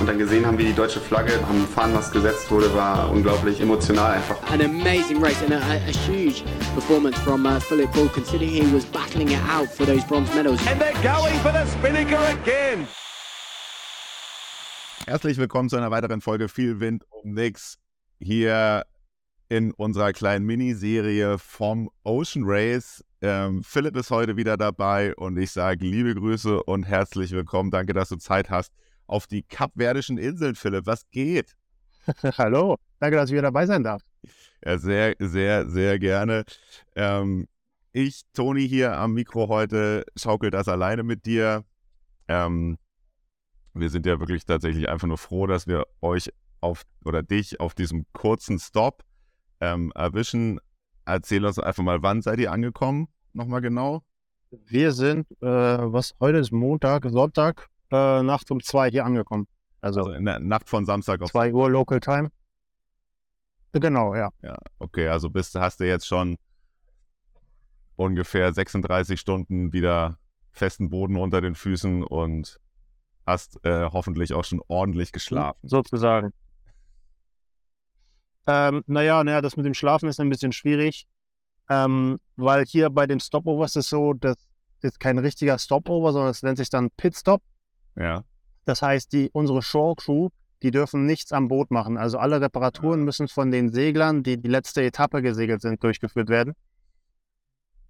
und 0.00 0.06
dann 0.06 0.18
gesehen 0.18 0.46
haben, 0.46 0.56
wie 0.56 0.64
die 0.64 0.72
deutsche 0.72 0.98
Flagge 0.98 1.32
am 1.46 1.66
Fahnenmast 1.68 2.12
gesetzt 2.12 2.50
wurde, 2.50 2.74
war 2.74 3.10
unglaublich 3.10 3.60
emotional 3.60 4.12
einfach. 4.12 4.42
An 4.50 4.62
amazing 4.62 5.22
race 5.22 5.42
and 5.42 5.52
a, 5.52 5.58
a, 5.58 5.92
huge 6.08 6.42
performance 6.74 7.18
from 7.20 7.44
uh, 7.44 7.60
Philip 7.60 7.92
Bull, 7.92 8.08
considering 8.08 8.50
he 8.50 8.74
was 8.74 8.86
battling 8.86 9.28
it 9.28 9.40
out 9.50 9.68
for 9.68 9.84
those 9.84 10.02
bronze 10.06 10.34
medals. 10.34 10.58
And 10.66 10.80
they're 10.80 10.94
going 11.02 11.34
for 11.40 11.52
the 11.52 11.66
Spinnaker 11.66 12.18
again. 12.42 12.88
Herzlich 15.06 15.36
willkommen 15.36 15.68
zu 15.68 15.76
einer 15.76 15.90
weiteren 15.90 16.20
Folge 16.22 16.48
Viel 16.48 16.80
Wind 16.80 17.04
um 17.10 17.34
nix 17.34 17.78
hier 18.20 18.84
in 19.48 19.72
unserer 19.72 20.12
kleinen 20.12 20.46
Miniserie 20.46 21.36
vom 21.38 21.90
Ocean 22.04 22.44
Race. 22.46 23.04
Ähm, 23.20 23.62
Philipp 23.64 23.96
ist 23.96 24.10
heute 24.10 24.36
wieder 24.36 24.56
dabei 24.56 25.14
und 25.16 25.36
ich 25.36 25.50
sage 25.50 25.84
liebe 25.84 26.14
Grüße 26.14 26.62
und 26.62 26.84
herzlich 26.84 27.32
willkommen. 27.32 27.70
Danke, 27.70 27.92
dass 27.92 28.08
du 28.08 28.16
Zeit 28.16 28.48
hast 28.48 28.72
auf 29.10 29.26
die 29.26 29.42
Kapverdischen 29.42 30.18
Inseln, 30.18 30.54
Philipp. 30.54 30.86
Was 30.86 31.10
geht? 31.10 31.56
Hallo, 32.38 32.76
danke, 33.00 33.16
dass 33.16 33.28
ich 33.28 33.32
wieder 33.32 33.42
dabei 33.42 33.66
sein 33.66 33.82
darf. 33.82 34.02
Ja, 34.64 34.78
sehr, 34.78 35.16
sehr, 35.18 35.68
sehr 35.68 35.98
gerne. 35.98 36.44
Ähm, 36.94 37.48
ich, 37.92 38.22
Toni, 38.34 38.68
hier 38.68 38.96
am 38.96 39.14
Mikro 39.14 39.48
heute, 39.48 40.04
schaukel 40.16 40.50
das 40.50 40.68
alleine 40.68 41.02
mit 41.02 41.26
dir. 41.26 41.64
Ähm, 42.28 42.78
wir 43.74 43.90
sind 43.90 44.06
ja 44.06 44.20
wirklich 44.20 44.44
tatsächlich 44.44 44.88
einfach 44.88 45.08
nur 45.08 45.18
froh, 45.18 45.46
dass 45.46 45.66
wir 45.66 45.86
euch 46.00 46.30
auf 46.60 46.84
oder 47.04 47.22
dich 47.22 47.58
auf 47.58 47.74
diesem 47.74 48.06
kurzen 48.12 48.58
Stop 48.60 49.02
ähm, 49.60 49.90
erwischen. 49.96 50.60
Erzähl 51.04 51.44
uns 51.44 51.58
einfach 51.58 51.82
mal, 51.82 52.02
wann 52.02 52.22
seid 52.22 52.38
ihr 52.38 52.52
angekommen? 52.52 53.08
Nochmal 53.32 53.60
genau. 53.60 54.04
Wir 54.50 54.92
sind, 54.92 55.30
äh, 55.40 55.46
was 55.46 56.14
heute 56.20 56.38
ist 56.38 56.52
Montag, 56.52 57.06
Sonntag, 57.08 57.69
äh, 57.90 58.22
Nacht 58.22 58.50
um 58.50 58.60
zwei 58.62 58.90
hier 58.90 59.04
angekommen. 59.04 59.46
Also, 59.80 60.00
Also 60.00 60.12
in 60.12 60.24
der 60.24 60.38
Nacht 60.40 60.68
von 60.68 60.84
Samstag 60.84 61.22
auf. 61.22 61.30
zwei 61.30 61.52
Uhr 61.52 61.70
Local 61.70 62.00
Time. 62.00 62.30
Genau, 63.72 64.14
ja. 64.14 64.30
Ja, 64.42 64.56
okay, 64.78 65.08
also 65.08 65.30
bist, 65.30 65.54
hast 65.54 65.80
du 65.80 65.86
jetzt 65.86 66.06
schon 66.06 66.36
ungefähr 67.96 68.52
36 68.52 69.20
Stunden 69.20 69.72
wieder 69.72 70.18
festen 70.52 70.90
Boden 70.90 71.16
unter 71.16 71.40
den 71.40 71.54
Füßen 71.54 72.02
und 72.02 72.58
hast 73.26 73.64
äh, 73.64 73.88
hoffentlich 73.92 74.34
auch 74.34 74.44
schon 74.44 74.60
ordentlich 74.68 75.12
geschlafen. 75.12 75.58
Sozusagen. 75.62 76.32
Ähm, 78.46 78.82
naja, 78.86 79.22
naja, 79.22 79.40
das 79.40 79.56
mit 79.56 79.66
dem 79.66 79.74
Schlafen 79.74 80.08
ist 80.08 80.18
ein 80.18 80.30
bisschen 80.30 80.52
schwierig, 80.52 81.06
ähm, 81.68 82.18
weil 82.36 82.64
hier 82.64 82.90
bei 82.90 83.06
den 83.06 83.20
Stopovers 83.20 83.76
ist 83.76 83.84
es 83.84 83.90
so, 83.90 84.14
das 84.14 84.36
ist 84.80 84.98
kein 84.98 85.18
richtiger 85.18 85.58
Stopover, 85.58 86.12
sondern 86.12 86.30
es 86.30 86.42
nennt 86.42 86.58
sich 86.58 86.70
dann 86.70 86.90
Pitstop. 86.96 87.42
Ja, 88.00 88.24
Das 88.64 88.80
heißt, 88.80 89.12
die, 89.12 89.28
unsere 89.32 89.60
Shore 89.60 89.94
Crew, 89.94 90.30
die 90.62 90.70
dürfen 90.70 91.04
nichts 91.04 91.32
am 91.32 91.48
Boot 91.48 91.70
machen. 91.70 91.98
Also 91.98 92.18
alle 92.18 92.40
Reparaturen 92.40 93.04
müssen 93.04 93.28
von 93.28 93.50
den 93.50 93.70
Seglern, 93.70 94.22
die 94.22 94.40
die 94.40 94.48
letzte 94.48 94.82
Etappe 94.82 95.20
gesegelt 95.20 95.60
sind, 95.60 95.82
durchgeführt 95.84 96.30
werden. 96.30 96.54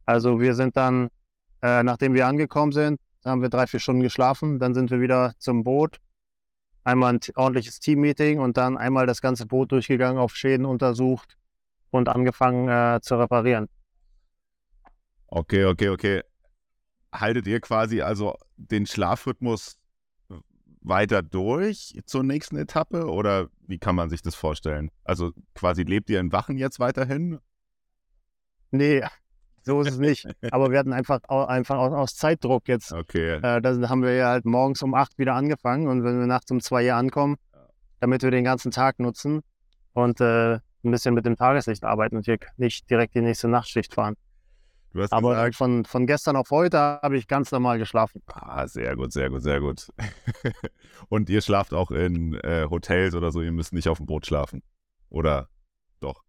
Also 0.07 0.41
wir 0.41 0.55
sind 0.55 0.77
dann, 0.77 1.11
äh, 1.63 1.85
nachdem 1.85 2.15
wir 2.15 2.27
angekommen 2.27 2.73
sind, 2.73 3.01
haben 3.25 3.43
wir 3.43 3.51
drei, 3.51 3.67
vier 3.69 3.79
Stunden 3.79 4.03
geschlafen. 4.03 4.59
Dann 4.59 4.75
sind 4.75 4.91
wir 4.91 5.01
wieder 5.01 5.33
zum 5.39 5.63
Boot. 5.63 5.99
Einmal 6.83 7.15
ein 7.15 7.21
ordentliches 7.37 7.79
Team-Meeting 7.79 8.41
und 8.41 8.57
dann 8.57 8.77
einmal 8.77 9.07
das 9.07 9.21
ganze 9.21 9.47
Boot 9.47 9.71
durchgegangen, 9.71 10.19
auf 10.19 10.35
Schäden 10.35 10.67
untersucht 10.67 11.37
und 11.91 12.09
angefangen 12.09 12.69
äh, 12.69 13.01
zu 13.01 13.17
reparieren. 13.17 13.69
okay, 15.27 15.67
okay, 15.67 15.91
okay. 15.91 16.23
Haltet 17.13 17.47
ihr 17.47 17.61
quasi 17.61 18.01
also 18.01 18.37
den 18.57 18.87
Schlafrhythmus 18.87 19.80
weiter 20.81 21.23
durch 21.23 21.99
zur 22.07 22.23
nächsten 22.23 22.57
Etappe 22.57 23.07
oder 23.07 23.49
wie 23.67 23.79
kann 23.79 23.95
man 23.95 24.09
sich 24.09 24.23
das 24.23 24.35
vorstellen? 24.35 24.91
Also 25.05 25.33
quasi 25.55 25.83
lebt 25.83 26.11
ihr 26.11 26.21
in 26.21 26.33
Wachen 26.33 26.57
jetzt 26.57 26.81
weiterhin? 26.81 27.39
Nee, 28.71 29.03
so 29.63 29.81
ist 29.83 29.91
es 29.91 29.99
nicht. 29.99 30.27
Aber 30.51 30.71
wir 30.71 30.79
hatten 30.79 30.93
einfach, 30.93 31.21
einfach 31.29 31.77
aus, 31.77 31.93
aus 31.93 32.15
Zeitdruck 32.17 32.69
jetzt 32.69 32.93
Okay, 32.93 33.35
Äh, 33.43 33.61
da 33.61 33.89
haben 33.89 34.03
wir 34.03 34.15
ja 34.15 34.29
halt 34.31 34.45
morgens 34.45 34.83
um 34.83 34.95
8 34.95 35.19
wieder 35.19 35.35
angefangen 35.35 35.89
und 35.89 36.03
wenn 36.05 36.19
wir 36.19 36.27
nachts 36.27 36.51
um 36.51 36.61
2 36.61 36.83
hier 36.83 36.97
ankommen, 36.97 37.37
damit 38.01 38.23
wir 38.23 38.31
den 38.31 38.45
ganzen 38.45 38.71
Tag 38.71 38.99
nutzen 38.99 39.43
und 39.93 40.21
äh, 40.21 40.55
ein 40.55 40.91
bisschen 40.91 41.15
mit 41.15 41.27
dem 41.27 41.37
Tageslicht 41.37 41.85
arbeiten 41.85 42.17
und 42.17 42.25
hier 42.25 42.39
nicht 42.57 42.89
direkt 42.89 43.15
die 43.15 43.21
nächste 43.21 43.49
Nachtschicht 43.49 43.95
fahren. 43.95 44.17
Du 44.93 45.03
hast 45.03 45.13
Aber 45.13 45.31
gesagt, 45.31 45.57
von, 45.57 45.85
von 45.85 46.07
gestern 46.07 46.37
auf 46.37 46.51
heute 46.51 46.79
habe 46.79 47.17
ich 47.17 47.29
ganz 47.29 47.51
normal 47.53 47.79
geschlafen. 47.79 48.23
Ah, 48.27 48.67
sehr 48.67 48.97
gut, 48.97 49.13
sehr 49.13 49.31
gut, 49.31 49.43
sehr 49.43 49.61
gut. 49.61 49.89
Und 51.09 51.29
ihr 51.31 51.43
schlaft 51.43 51.75
auch 51.75 51.91
in 51.91 52.35
äh, 52.35 52.67
Hotels 52.71 53.15
oder 53.15 53.31
so, 53.31 53.43
ihr 53.43 53.53
müsst 53.53 53.73
nicht 53.73 53.89
auf 53.89 53.99
dem 53.99 54.07
Boot 54.07 54.27
schlafen. 54.27 54.63
Oder 55.09 55.49
doch? 56.01 56.23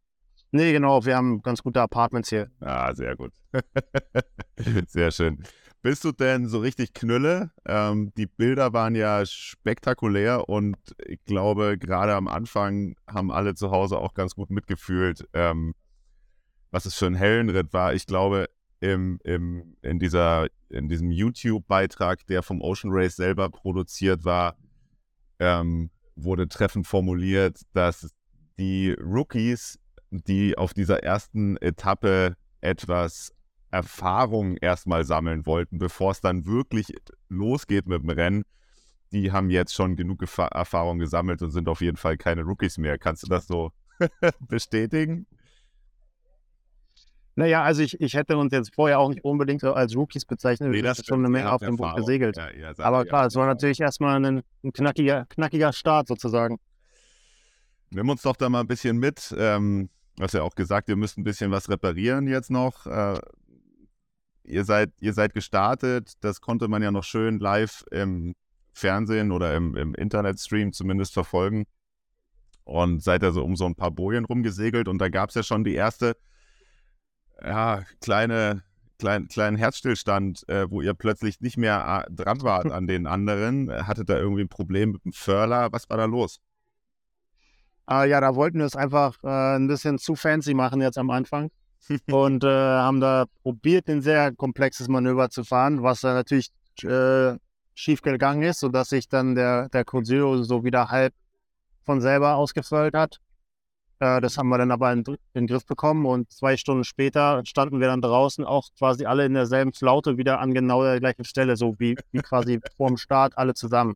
Nee, 0.51 0.73
genau, 0.73 1.05
wir 1.05 1.15
haben 1.15 1.41
ganz 1.41 1.63
gute 1.63 1.81
Apartments 1.81 2.29
hier. 2.29 2.49
Ah, 2.59 2.93
sehr 2.93 3.15
gut. 3.15 3.31
sehr 4.87 5.11
schön. 5.11 5.43
Bist 5.83 6.03
du 6.03 6.11
denn 6.11 6.47
so 6.47 6.59
richtig 6.59 6.93
Knülle? 6.93 7.51
Ähm, 7.65 8.11
die 8.15 8.27
Bilder 8.27 8.71
waren 8.71 8.93
ja 8.93 9.25
spektakulär 9.25 10.47
und 10.47 10.77
ich 11.07 11.23
glaube, 11.25 11.79
gerade 11.79 12.13
am 12.13 12.27
Anfang 12.27 12.95
haben 13.07 13.31
alle 13.31 13.55
zu 13.55 13.71
Hause 13.71 13.97
auch 13.97 14.13
ganz 14.13 14.35
gut 14.35 14.51
mitgefühlt, 14.51 15.27
ähm, 15.33 15.73
was 16.71 16.85
es 16.85 16.95
für 16.95 17.05
ein 17.05 17.15
Hellenritt 17.15 17.73
war. 17.73 17.93
Ich 17.93 18.07
glaube, 18.07 18.49
im, 18.79 19.19
im, 19.23 19.77
in, 19.81 19.99
dieser, 19.99 20.47
in 20.69 20.89
diesem 20.89 21.11
YouTube-Beitrag, 21.11 22.25
der 22.27 22.41
vom 22.41 22.61
Ocean 22.61 22.91
Race 22.91 23.15
selber 23.15 23.49
produziert 23.49 24.25
war, 24.25 24.57
ähm, 25.39 25.91
wurde 26.15 26.47
treffend 26.47 26.87
formuliert, 26.87 27.61
dass 27.73 28.09
die 28.57 28.91
Rookies, 28.93 29.79
die 30.09 30.57
auf 30.57 30.73
dieser 30.73 31.03
ersten 31.03 31.57
Etappe 31.57 32.35
etwas 32.61 33.33
Erfahrung 33.69 34.57
erstmal 34.57 35.05
sammeln 35.05 35.45
wollten, 35.45 35.77
bevor 35.77 36.11
es 36.11 36.21
dann 36.21 36.45
wirklich 36.45 36.93
losgeht 37.29 37.87
mit 37.87 38.01
dem 38.01 38.09
Rennen, 38.09 38.43
die 39.11 39.31
haben 39.31 39.49
jetzt 39.49 39.73
schon 39.73 39.95
genug 39.95 40.19
Gefa 40.19 40.47
Erfahrung 40.47 40.99
gesammelt 40.99 41.41
und 41.41 41.51
sind 41.51 41.67
auf 41.67 41.81
jeden 41.81 41.97
Fall 41.97 42.17
keine 42.17 42.43
Rookies 42.43 42.77
mehr. 42.77 42.97
Kannst 42.97 43.23
du 43.23 43.27
das 43.27 43.47
so 43.47 43.71
bestätigen? 44.47 45.27
Naja, 47.41 47.63
also 47.63 47.81
ich, 47.81 47.99
ich 47.99 48.13
hätte 48.13 48.37
uns 48.37 48.53
jetzt 48.53 48.75
vorher 48.75 48.99
auch 48.99 49.09
nicht 49.09 49.23
unbedingt 49.23 49.63
als 49.63 49.95
Rookies 49.95 50.25
bezeichnet. 50.25 50.71
wir 50.71 50.93
sind 50.93 51.07
schon 51.07 51.21
eine 51.21 51.29
Menge 51.29 51.51
auf 51.51 51.59
dem 51.59 51.75
Boot 51.75 51.85
Erfahrung. 51.87 52.05
gesegelt. 52.05 52.37
Ja, 52.37 52.73
seid- 52.75 52.85
Aber 52.85 53.03
klar, 53.03 53.25
es 53.25 53.33
war 53.35 53.47
natürlich 53.47 53.79
erstmal 53.79 54.23
ein, 54.23 54.43
ein 54.63 54.71
knackiger, 54.73 55.25
knackiger 55.27 55.73
Start 55.73 56.07
sozusagen. 56.07 56.59
Nimm 57.89 58.07
uns 58.09 58.21
doch 58.21 58.35
da 58.35 58.47
mal 58.47 58.59
ein 58.59 58.67
bisschen 58.67 58.97
mit. 58.99 59.33
Ähm, 59.35 59.89
du 60.17 60.23
hast 60.23 60.33
ja 60.35 60.43
auch 60.43 60.53
gesagt, 60.53 60.87
ihr 60.87 60.95
müsst 60.95 61.17
ein 61.17 61.23
bisschen 61.23 61.49
was 61.49 61.67
reparieren 61.67 62.27
jetzt 62.27 62.51
noch. 62.51 62.85
Äh, 62.85 63.19
ihr, 64.43 64.63
seid, 64.63 64.91
ihr 64.99 65.13
seid 65.13 65.33
gestartet. 65.33 66.13
Das 66.21 66.41
konnte 66.41 66.67
man 66.67 66.83
ja 66.83 66.91
noch 66.91 67.03
schön 67.03 67.39
live 67.39 67.83
im 67.89 68.35
Fernsehen 68.71 69.31
oder 69.31 69.55
im, 69.55 69.75
im 69.75 69.95
Internetstream 69.95 70.73
zumindest 70.73 71.13
verfolgen. 71.15 71.65
Und 72.65 73.01
seid 73.01 73.23
also 73.23 73.43
um 73.43 73.55
so 73.55 73.65
ein 73.65 73.73
paar 73.73 73.89
Bojen 73.89 74.25
rumgesegelt. 74.25 74.87
Und 74.87 74.99
da 74.99 75.09
gab 75.09 75.29
es 75.29 75.35
ja 75.35 75.41
schon 75.41 75.63
die 75.63 75.73
erste 75.73 76.15
ja, 77.43 77.83
kleine, 78.01 78.63
klein, 78.99 79.27
kleinen 79.27 79.57
Herzstillstand, 79.57 80.47
äh, 80.47 80.69
wo 80.69 80.81
ihr 80.81 80.93
plötzlich 80.93 81.41
nicht 81.41 81.57
mehr 81.57 82.05
äh, 82.07 82.13
dran 82.13 82.41
wart 82.41 82.65
an 82.71 82.87
den 82.87 83.07
anderen. 83.07 83.71
Hattet 83.87 84.09
da 84.09 84.17
irgendwie 84.17 84.43
ein 84.43 84.49
Problem 84.49 84.91
mit 84.91 85.05
dem 85.05 85.13
Furler? 85.13 85.71
Was 85.71 85.89
war 85.89 85.97
da 85.97 86.05
los? 86.05 86.39
Ah, 87.85 88.05
ja, 88.05 88.21
da 88.21 88.35
wollten 88.35 88.59
wir 88.59 88.65
es 88.65 88.75
einfach 88.75 89.17
äh, 89.23 89.55
ein 89.55 89.67
bisschen 89.67 89.97
zu 89.97 90.15
fancy 90.15 90.53
machen 90.53 90.81
jetzt 90.81 90.97
am 90.97 91.09
Anfang. 91.09 91.49
und 92.11 92.43
äh, 92.43 92.47
haben 92.47 92.99
da 92.99 93.25
probiert, 93.43 93.89
ein 93.89 94.01
sehr 94.01 94.33
komplexes 94.33 94.87
Manöver 94.87 95.29
zu 95.29 95.43
fahren, 95.43 95.83
was 95.83 96.01
dann 96.01 96.13
natürlich 96.13 96.51
äh, 96.83 97.35
schief 97.73 98.01
gegangen 98.01 98.43
ist, 98.43 98.59
sodass 98.59 98.89
sich 98.89 99.09
dann 99.09 99.35
der, 99.35 99.69
der 99.69 99.83
Cruzeiro 99.83 100.43
so 100.43 100.63
wieder 100.63 100.89
halb 100.89 101.13
von 101.83 102.01
selber 102.01 102.35
ausgefüllt 102.35 102.93
hat. 102.93 103.19
Äh, 104.01 104.19
das 104.19 104.37
haben 104.37 104.49
wir 104.49 104.57
dann 104.57 104.71
aber 104.71 104.91
in, 104.91 105.03
in 105.05 105.17
den 105.35 105.47
Griff 105.47 105.65
bekommen 105.65 106.05
und 106.07 106.31
zwei 106.31 106.57
Stunden 106.57 106.83
später 106.83 107.41
standen 107.45 107.79
wir 107.79 107.87
dann 107.87 108.01
draußen 108.01 108.43
auch 108.43 108.67
quasi 108.77 109.05
alle 109.05 109.25
in 109.25 109.35
derselben 109.35 109.73
Flaute 109.73 110.17
wieder 110.17 110.39
an 110.39 110.53
genau 110.53 110.83
der 110.83 110.99
gleichen 110.99 111.23
Stelle, 111.23 111.55
so 111.55 111.75
wie, 111.77 111.95
wie 112.11 112.19
quasi 112.19 112.59
vorm 112.77 112.97
Start 112.97 113.37
alle 113.37 113.53
zusammen. 113.53 113.93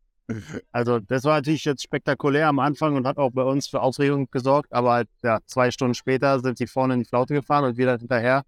Also 0.72 1.00
das 1.00 1.24
war 1.24 1.36
natürlich 1.36 1.66
jetzt 1.66 1.84
spektakulär 1.84 2.48
am 2.48 2.60
Anfang 2.60 2.96
und 2.96 3.08
hat 3.08 3.18
auch 3.18 3.32
bei 3.32 3.44
uns 3.44 3.68
für 3.68 3.82
Aufregung 3.82 4.30
gesorgt, 4.30 4.72
aber 4.74 4.94
halt, 4.94 5.10
ja, 5.24 5.40
zwei 5.48 5.72
Stunden 5.72 5.96
später 5.96 6.40
sind 6.40 6.60
die 6.60 6.68
vorne 6.68 6.94
in 6.94 7.00
die 7.02 7.06
Flaute 7.06 7.34
gefahren 7.34 7.66
und 7.66 7.78
wieder 7.78 7.98
hinterher. 7.98 8.44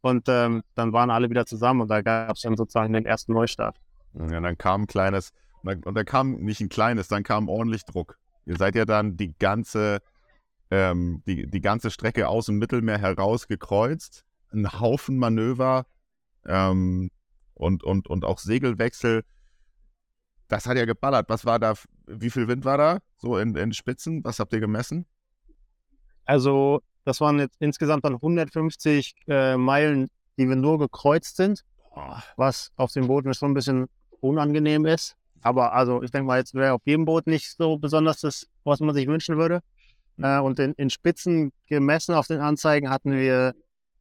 Und 0.00 0.28
ähm, 0.28 0.62
dann 0.74 0.92
waren 0.92 1.10
alle 1.10 1.30
wieder 1.30 1.46
zusammen 1.46 1.80
und 1.82 1.88
da 1.88 2.02
gab 2.02 2.36
es 2.36 2.42
dann 2.42 2.56
sozusagen 2.56 2.92
den 2.92 3.04
ersten 3.04 3.32
Neustart. 3.32 3.76
Ja, 4.14 4.40
dann 4.40 4.58
kam 4.58 4.82
ein 4.82 4.86
kleines, 4.86 5.32
und 5.62 5.94
dann 5.94 6.04
kam 6.04 6.32
nicht 6.36 6.60
ein 6.60 6.68
kleines, 6.68 7.08
dann 7.08 7.24
kam 7.24 7.48
ordentlich 7.48 7.84
Druck. 7.84 8.16
Ihr 8.46 8.56
seid 8.56 8.76
ja 8.76 8.84
dann 8.84 9.16
die 9.16 9.34
ganze, 9.38 9.98
ähm, 10.70 11.22
die, 11.26 11.46
die 11.46 11.60
ganze 11.60 11.90
Strecke 11.90 12.28
aus 12.28 12.46
dem 12.46 12.58
Mittelmeer 12.58 12.98
heraus 12.98 13.48
gekreuzt. 13.48 14.24
Ein 14.50 14.80
Haufen 14.80 15.18
Manöver 15.18 15.86
ähm, 16.46 17.10
und, 17.54 17.84
und, 17.84 18.08
und 18.08 18.24
auch 18.24 18.38
Segelwechsel. 18.38 19.24
Das 20.48 20.66
hat 20.66 20.76
ja 20.76 20.86
geballert. 20.86 21.28
Was 21.28 21.44
war 21.44 21.58
da, 21.58 21.74
wie 22.06 22.30
viel 22.30 22.48
Wind 22.48 22.64
war 22.64 22.78
da? 22.78 22.98
So 23.18 23.36
in, 23.38 23.54
in 23.56 23.72
Spitzen? 23.72 24.24
Was 24.24 24.38
habt 24.38 24.52
ihr 24.52 24.60
gemessen? 24.60 25.06
Also, 26.24 26.80
das 27.04 27.20
waren 27.20 27.38
jetzt 27.38 27.56
insgesamt 27.58 28.04
dann 28.04 28.14
150 28.14 29.14
äh, 29.28 29.56
Meilen, 29.56 30.08
die 30.38 30.48
wir 30.48 30.56
nur 30.56 30.78
gekreuzt 30.78 31.36
sind, 31.36 31.64
was 32.36 32.70
auf 32.76 32.92
den 32.92 33.06
Booten 33.06 33.34
schon 33.34 33.50
ein 33.50 33.54
bisschen 33.54 33.86
unangenehm 34.20 34.86
ist. 34.86 35.16
Aber 35.40 35.72
also, 35.72 36.02
ich 36.02 36.10
denke 36.10 36.26
mal, 36.26 36.38
jetzt 36.38 36.54
wäre 36.54 36.74
auf 36.74 36.82
jedem 36.84 37.04
Boot 37.04 37.26
nicht 37.26 37.56
so 37.56 37.78
besonders 37.78 38.20
das, 38.20 38.46
was 38.64 38.80
man 38.80 38.94
sich 38.94 39.06
wünschen 39.06 39.36
würde. 39.36 39.62
Äh, 40.20 40.38
und 40.38 40.58
in, 40.58 40.72
in 40.74 40.90
Spitzen 40.90 41.52
gemessen 41.66 42.14
auf 42.14 42.26
den 42.26 42.40
Anzeigen 42.40 42.90
hatten 42.90 43.12
wir 43.12 43.54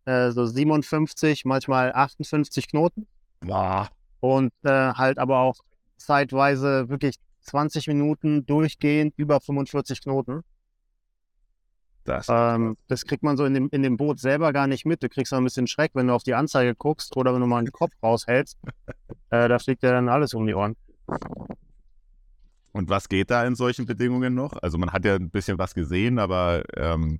äh, 0.05 0.31
so 0.31 0.45
57, 0.45 1.45
manchmal 1.45 1.93
58 1.93 2.69
Knoten. 2.69 3.07
Boah. 3.41 3.89
Und 4.19 4.51
äh, 4.63 4.69
halt 4.69 5.19
aber 5.19 5.39
auch 5.39 5.57
zeitweise 5.97 6.89
wirklich 6.89 7.15
20 7.41 7.87
Minuten 7.87 8.45
durchgehend 8.45 9.13
über 9.17 9.39
45 9.39 10.01
Knoten. 10.01 10.43
Das. 12.03 12.27
Ähm, 12.29 12.77
das 12.87 13.03
kriegt 13.05 13.21
man 13.21 13.35
so 13.35 13.43
in 13.43 13.53
dem, 13.53 13.69
in 13.71 13.83
dem 13.83 13.97
Boot 13.97 14.19
selber 14.19 14.53
gar 14.53 14.67
nicht 14.67 14.85
mit. 14.85 15.03
Du 15.03 15.09
kriegst 15.09 15.33
auch 15.33 15.39
ein 15.39 15.43
bisschen 15.43 15.67
Schreck, 15.67 15.91
wenn 15.93 16.07
du 16.07 16.13
auf 16.13 16.23
die 16.23 16.35
Anzeige 16.35 16.73
guckst 16.73 17.17
oder 17.17 17.33
wenn 17.33 17.41
du 17.41 17.47
mal 17.47 17.63
den 17.63 17.71
Kopf 17.71 17.91
raushältst. 18.01 18.57
Äh, 19.29 19.49
da 19.49 19.59
fliegt 19.59 19.83
dir 19.83 19.91
dann 19.91 20.07
alles 20.07 20.33
um 20.33 20.47
die 20.47 20.53
Ohren. 20.53 20.77
Und 22.77 22.89
was 22.89 23.09
geht 23.09 23.31
da 23.31 23.43
in 23.43 23.55
solchen 23.55 23.87
Bedingungen 23.87 24.35
noch? 24.35 24.53
Also 24.61 24.77
man 24.77 24.93
hat 24.93 25.03
ja 25.03 25.15
ein 25.15 25.31
bisschen 25.31 25.57
was 25.57 25.73
gesehen, 25.73 26.19
aber 26.19 26.61
ähm, 26.75 27.19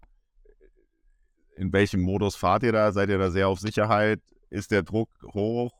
in 1.56 1.74
welchem 1.74 2.02
Modus 2.02 2.36
fahrt 2.36 2.62
ihr 2.62 2.72
da? 2.72 2.92
Seid 2.92 3.10
ihr 3.10 3.18
da 3.18 3.32
sehr 3.32 3.48
auf 3.48 3.60
Sicherheit? 3.60 4.22
Ist 4.52 4.70
der 4.70 4.84
Druck 4.84 5.10
hoch? 5.34 5.74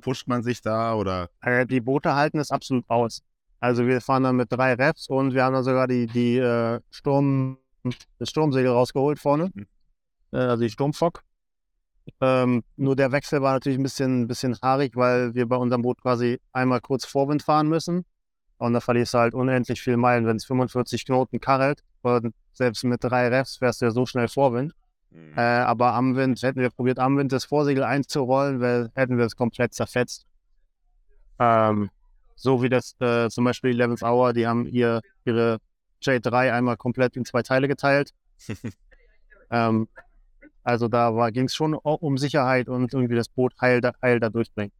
Pusht 0.00 0.28
man 0.28 0.44
sich 0.44 0.62
da 0.62 0.94
oder? 0.94 1.28
Äh, 1.42 1.66
die 1.66 1.80
Boote 1.80 2.14
halten 2.14 2.38
es 2.38 2.52
absolut 2.52 2.88
aus. 2.88 3.20
Also 3.58 3.84
wir 3.84 4.00
fahren 4.00 4.22
dann 4.22 4.36
mit 4.36 4.52
drei 4.52 4.74
Refs 4.74 5.08
und 5.08 5.34
wir 5.34 5.42
haben 5.42 5.54
dann 5.54 5.64
sogar 5.64 5.88
die, 5.88 6.06
die 6.06 6.36
äh, 6.36 6.78
Sturm, 6.90 7.58
das 8.20 8.30
Sturmsegel 8.30 8.70
rausgeholt 8.70 9.18
vorne. 9.18 9.50
Mhm. 9.52 9.66
Äh, 10.30 10.36
also 10.36 10.62
die 10.62 10.70
Sturmfock. 10.70 11.24
Ähm, 12.20 12.62
nur 12.76 12.94
der 12.94 13.10
Wechsel 13.10 13.42
war 13.42 13.54
natürlich 13.54 13.78
ein 13.78 13.82
bisschen, 13.82 14.22
ein 14.22 14.28
bisschen 14.28 14.56
haarig, 14.62 14.94
weil 14.94 15.34
wir 15.34 15.48
bei 15.48 15.56
unserem 15.56 15.82
Boot 15.82 16.00
quasi 16.00 16.38
einmal 16.52 16.80
kurz 16.80 17.04
Vorwind 17.04 17.42
fahren 17.42 17.68
müssen. 17.68 18.04
Und 18.60 18.74
da 18.74 18.80
verlierst 18.80 19.14
du 19.14 19.18
halt 19.18 19.32
unendlich 19.32 19.80
viel 19.80 19.96
Meilen, 19.96 20.26
wenn 20.26 20.36
es 20.36 20.44
45 20.44 21.06
Knoten 21.06 21.40
karrelt. 21.40 21.82
Und 22.02 22.34
selbst 22.52 22.84
mit 22.84 23.02
drei 23.02 23.28
Refs 23.28 23.56
fährst 23.56 23.80
du 23.80 23.86
ja 23.86 23.90
so 23.90 24.04
schnell 24.04 24.28
Vorwind. 24.28 24.74
Äh, 25.34 25.40
aber 25.40 25.94
am 25.94 26.14
Wind 26.14 26.42
hätten 26.42 26.60
wir 26.60 26.68
probiert, 26.68 26.98
am 26.98 27.16
Wind 27.16 27.32
das 27.32 27.46
Vorsegel 27.46 27.82
einzurollen, 27.82 28.60
weil 28.60 28.90
hätten 28.94 29.16
wir 29.16 29.24
es 29.24 29.34
komplett 29.34 29.72
zerfetzt. 29.72 30.26
Ähm, 31.38 31.88
so 32.36 32.62
wie 32.62 32.68
das 32.68 32.94
äh, 33.00 33.30
zum 33.30 33.44
Beispiel 33.44 33.80
11th 33.80 34.04
Hour, 34.04 34.34
die 34.34 34.46
haben 34.46 34.66
ihr, 34.66 35.00
ihre 35.24 35.58
J3 36.02 36.52
einmal 36.52 36.76
komplett 36.76 37.16
in 37.16 37.24
zwei 37.24 37.42
Teile 37.42 37.66
geteilt. 37.66 38.12
ähm, 39.50 39.88
also 40.62 40.88
da 40.88 41.30
ging 41.30 41.46
es 41.46 41.54
schon 41.54 41.74
um 41.74 42.18
Sicherheit 42.18 42.68
und 42.68 42.92
irgendwie 42.92 43.16
das 43.16 43.30
Boot 43.30 43.54
heil 43.58 43.80
da, 43.80 43.92
heil 44.02 44.20
da 44.20 44.28
durchbringen. 44.28 44.72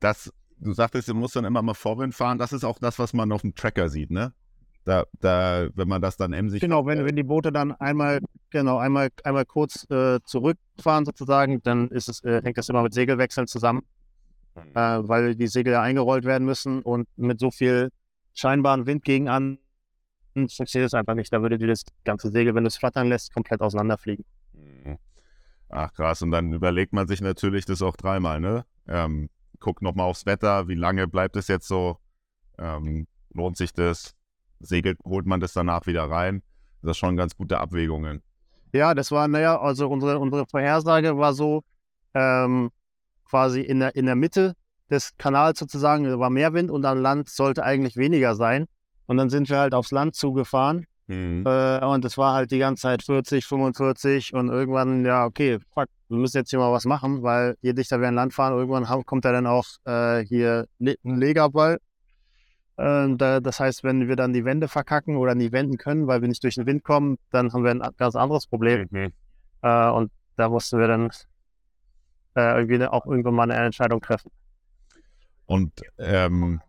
Das, 0.00 0.32
du 0.64 0.72
sagtest, 0.72 1.08
du 1.08 1.14
musst 1.14 1.36
dann 1.36 1.44
immer 1.44 1.62
mal 1.62 1.74
Vorwind 1.74 2.14
fahren. 2.14 2.38
Das 2.38 2.52
ist 2.52 2.64
auch 2.64 2.78
das, 2.78 2.98
was 2.98 3.12
man 3.12 3.30
auf 3.32 3.42
dem 3.42 3.54
Tracker 3.54 3.88
sieht, 3.88 4.10
ne? 4.10 4.32
Da, 4.84 5.04
da, 5.20 5.68
wenn 5.74 5.88
man 5.88 6.02
das 6.02 6.16
dann 6.16 6.34
emsig. 6.34 6.60
Genau, 6.60 6.84
wenn, 6.84 7.04
wenn 7.06 7.16
die 7.16 7.22
Boote 7.22 7.52
dann 7.52 7.72
einmal, 7.72 8.20
genau, 8.50 8.76
einmal, 8.76 9.08
einmal 9.22 9.46
kurz 9.46 9.88
äh, 9.90 10.20
zurückfahren 10.24 11.06
sozusagen, 11.06 11.62
dann 11.62 11.88
ist 11.88 12.08
es, 12.08 12.22
äh, 12.22 12.42
hängt 12.42 12.58
das 12.58 12.68
immer 12.68 12.82
mit 12.82 12.92
Segelwechseln 12.92 13.46
zusammen, 13.46 13.82
äh, 14.54 14.74
weil 14.74 15.36
die 15.36 15.46
Segel 15.46 15.72
ja 15.72 15.80
eingerollt 15.80 16.24
werden 16.24 16.44
müssen 16.44 16.82
und 16.82 17.08
mit 17.16 17.40
so 17.40 17.50
viel 17.50 17.90
scheinbaren 18.34 18.86
Wind 18.86 19.04
gegen 19.04 19.28
an 19.28 19.58
funktioniert 20.34 20.88
es 20.88 20.94
einfach 20.94 21.14
nicht. 21.14 21.32
Da 21.32 21.42
würde 21.42 21.58
dir 21.58 21.68
das 21.68 21.84
ganze 22.04 22.30
Segel, 22.30 22.54
wenn 22.54 22.64
du 22.64 22.68
es 22.68 22.76
flattern 22.76 23.08
lässt, 23.08 23.32
komplett 23.32 23.60
auseinanderfliegen. 23.60 24.24
Mhm. 24.52 24.98
Ach 25.68 25.92
krass, 25.92 26.22
und 26.22 26.30
dann 26.30 26.52
überlegt 26.52 26.92
man 26.92 27.08
sich 27.08 27.20
natürlich 27.20 27.64
das 27.64 27.82
auch 27.82 27.96
dreimal, 27.96 28.40
ne? 28.40 28.64
Ähm, 28.86 29.28
guckt 29.64 29.80
nochmal 29.80 30.06
aufs 30.06 30.26
Wetter, 30.26 30.68
wie 30.68 30.74
lange 30.74 31.08
bleibt 31.08 31.36
es 31.36 31.48
jetzt 31.48 31.66
so? 31.66 31.96
Ähm, 32.58 33.06
lohnt 33.32 33.56
sich 33.56 33.72
das? 33.72 34.14
Segelt, 34.60 34.98
holt 35.04 35.26
man 35.26 35.40
das 35.40 35.54
danach 35.54 35.86
wieder 35.86 36.04
rein? 36.04 36.42
Das 36.82 36.92
ist 36.92 36.98
schon 36.98 37.16
ganz 37.16 37.34
gute 37.34 37.58
Abwägungen. 37.58 38.22
Ja, 38.72 38.94
das 38.94 39.10
war, 39.10 39.26
naja, 39.26 39.58
also 39.58 39.88
unsere, 39.88 40.18
unsere 40.18 40.46
Vorhersage 40.46 41.16
war 41.16 41.32
so, 41.32 41.62
ähm, 42.12 42.70
quasi 43.24 43.62
in 43.62 43.80
der, 43.80 43.96
in 43.96 44.04
der 44.04 44.16
Mitte 44.16 44.54
des 44.90 45.16
Kanals 45.16 45.58
sozusagen 45.58 46.18
war 46.18 46.28
mehr 46.28 46.52
Wind 46.52 46.70
und 46.70 46.84
an 46.84 47.00
Land 47.00 47.30
sollte 47.30 47.64
eigentlich 47.64 47.96
weniger 47.96 48.34
sein. 48.34 48.66
Und 49.06 49.16
dann 49.16 49.30
sind 49.30 49.48
wir 49.48 49.58
halt 49.58 49.74
aufs 49.74 49.92
Land 49.92 50.14
zugefahren 50.14 50.86
Mhm. 51.06 51.44
äh, 51.46 51.84
und 51.84 52.04
es 52.04 52.16
war 52.16 52.34
halt 52.34 52.50
die 52.50 52.58
ganze 52.58 52.82
Zeit 52.82 53.02
40, 53.02 53.44
45 53.44 54.32
und 54.32 54.48
irgendwann, 54.48 55.04
ja, 55.04 55.26
okay, 55.26 55.58
fuck, 55.74 55.88
wir 56.08 56.18
müssen 56.18 56.38
jetzt 56.38 56.50
hier 56.50 56.58
mal 56.58 56.72
was 56.72 56.86
machen, 56.86 57.22
weil 57.22 57.56
je 57.60 57.74
dichter 57.74 58.00
wir 58.00 58.08
an 58.08 58.14
Land 58.14 58.32
fahren, 58.32 58.54
irgendwann 58.54 59.04
kommt 59.04 59.24
da 59.24 59.32
dann 59.32 59.46
auch 59.46 59.66
äh, 59.84 60.24
hier 60.24 60.66
ein 60.80 60.96
Legerball. 61.02 61.78
Äh, 62.76 63.08
da, 63.16 63.40
das 63.40 63.60
heißt, 63.60 63.84
wenn 63.84 64.08
wir 64.08 64.16
dann 64.16 64.32
die 64.32 64.44
Wände 64.44 64.68
verkacken 64.68 65.16
oder 65.16 65.34
nie 65.34 65.52
wenden 65.52 65.76
können, 65.76 66.06
weil 66.06 66.22
wir 66.22 66.28
nicht 66.28 66.42
durch 66.42 66.54
den 66.54 66.66
Wind 66.66 66.84
kommen, 66.84 67.18
dann 67.30 67.52
haben 67.52 67.64
wir 67.64 67.70
ein 67.70 67.82
ganz 67.98 68.16
anderes 68.16 68.46
Problem. 68.46 68.88
Mhm. 68.90 69.12
Äh, 69.62 69.90
und 69.90 70.10
da 70.36 70.48
mussten 70.48 70.78
wir 70.78 70.88
dann 70.88 71.10
äh, 72.34 72.60
irgendwie 72.60 72.84
auch 72.86 73.06
irgendwann 73.06 73.34
mal 73.34 73.50
eine 73.50 73.54
Entscheidung 73.54 74.00
treffen. 74.00 74.30
Und 75.46 75.72
ähm, 75.98 76.60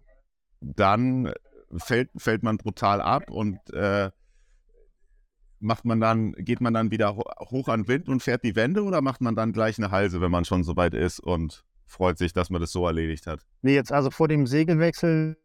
dann 0.59 1.31
fällt, 1.77 2.09
fällt 2.17 2.43
man 2.43 2.57
brutal 2.57 3.01
ab 3.01 3.29
und 3.29 3.57
äh, 3.73 4.11
macht 5.65 5.85
man 5.85 5.99
dann, 5.99 6.33
geht 6.33 6.61
man 6.61 6.73
dann 6.73 6.91
wieder 6.91 7.15
ho 7.15 7.23
hoch 7.49 7.67
an 7.67 7.87
Wind 7.87 8.07
und 8.07 8.21
fährt 8.21 8.43
die 8.43 8.55
Wände 8.55 8.83
oder 8.83 9.01
macht 9.01 9.21
man 9.21 9.35
dann 9.35 9.51
gleich 9.51 9.77
eine 9.77 9.91
Halse, 9.91 10.21
wenn 10.21 10.31
man 10.31 10.45
schon 10.45 10.63
so 10.63 10.75
weit 10.75 10.93
ist 10.93 11.19
und 11.19 11.63
freut 11.85 12.17
sich, 12.17 12.33
dass 12.33 12.49
man 12.49 12.61
das 12.61 12.71
so 12.71 12.85
erledigt 12.85 13.27
hat? 13.27 13.41
Nee, 13.61 13.75
jetzt 13.75 13.91
also 13.91 14.11
vor 14.11 14.27
dem 14.27 14.47
Segelwechsel, 14.47 15.37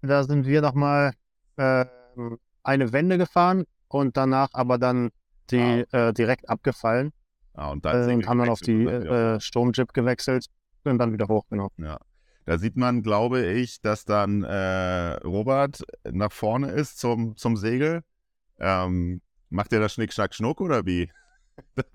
da 0.00 0.24
sind 0.24 0.46
wir 0.46 0.60
nochmal 0.60 1.12
äh, 1.56 1.84
eine 2.62 2.92
Wende 2.92 3.18
gefahren 3.18 3.64
und 3.88 4.16
danach 4.16 4.50
aber 4.52 4.78
dann 4.78 5.10
die 5.50 5.84
äh, 5.92 6.12
direkt 6.12 6.48
abgefallen 6.48 7.12
Ah, 7.54 7.70
und 7.70 7.84
äh, 7.84 7.92
dann 7.92 8.04
Segel 8.04 8.26
haben 8.26 8.38
dann 8.38 8.48
auf 8.48 8.60
die 8.60 8.84
äh, 8.84 9.40
Sturmjib 9.40 9.92
gewechselt 9.92 10.46
und 10.84 10.98
dann 10.98 11.12
wieder 11.12 11.28
hoch, 11.28 11.44
genau. 11.50 11.70
Ja. 11.76 11.98
Da 12.44 12.58
sieht 12.58 12.76
man, 12.76 13.02
glaube 13.02 13.44
ich, 13.46 13.80
dass 13.80 14.04
dann 14.04 14.42
äh, 14.42 15.12
Robert 15.24 15.82
nach 16.10 16.32
vorne 16.32 16.70
ist 16.70 16.98
zum, 16.98 17.36
zum 17.36 17.56
Segel. 17.56 18.02
Ähm, 18.58 19.20
macht 19.50 19.72
er 19.72 19.80
das 19.80 19.94
Schnick, 19.94 20.12
Schnack, 20.12 20.34
Schnuck 20.34 20.60
oder 20.60 20.84
wie? 20.86 21.10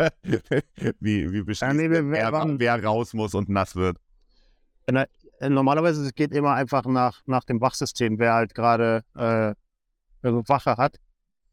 wie 1.00 1.32
wie 1.32 1.44
beschließt 1.44 1.74
nee, 1.74 1.86
ihr, 1.86 2.10
wer, 2.12 2.60
wer 2.60 2.84
raus 2.84 3.14
muss 3.14 3.34
und 3.34 3.50
nass 3.50 3.76
wird? 3.76 3.98
Äh, 4.86 5.06
Normalerweise 5.50 6.04
es 6.04 6.16
geht 6.16 6.32
immer 6.32 6.54
einfach 6.54 6.86
nach, 6.86 7.22
nach 7.26 7.44
dem 7.44 7.62
Wachsystem, 7.62 8.18
wer 8.18 8.34
halt 8.34 8.56
gerade 8.56 9.04
äh, 9.16 9.54
also 10.22 10.44
Wache 10.48 10.78
hat. 10.78 10.98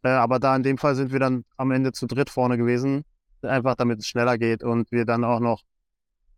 Äh, 0.02 0.08
aber 0.08 0.38
da 0.38 0.56
in 0.56 0.62
dem 0.62 0.78
Fall 0.78 0.94
sind 0.94 1.12
wir 1.12 1.20
dann 1.20 1.44
am 1.56 1.70
Ende 1.70 1.92
zu 1.92 2.06
dritt 2.06 2.30
vorne 2.30 2.56
gewesen, 2.56 3.04
einfach 3.42 3.74
damit 3.74 4.00
es 4.00 4.06
schneller 4.06 4.38
geht 4.38 4.62
und 4.62 4.90
wir 4.90 5.04
dann 5.04 5.24
auch 5.24 5.40
noch 5.40 5.62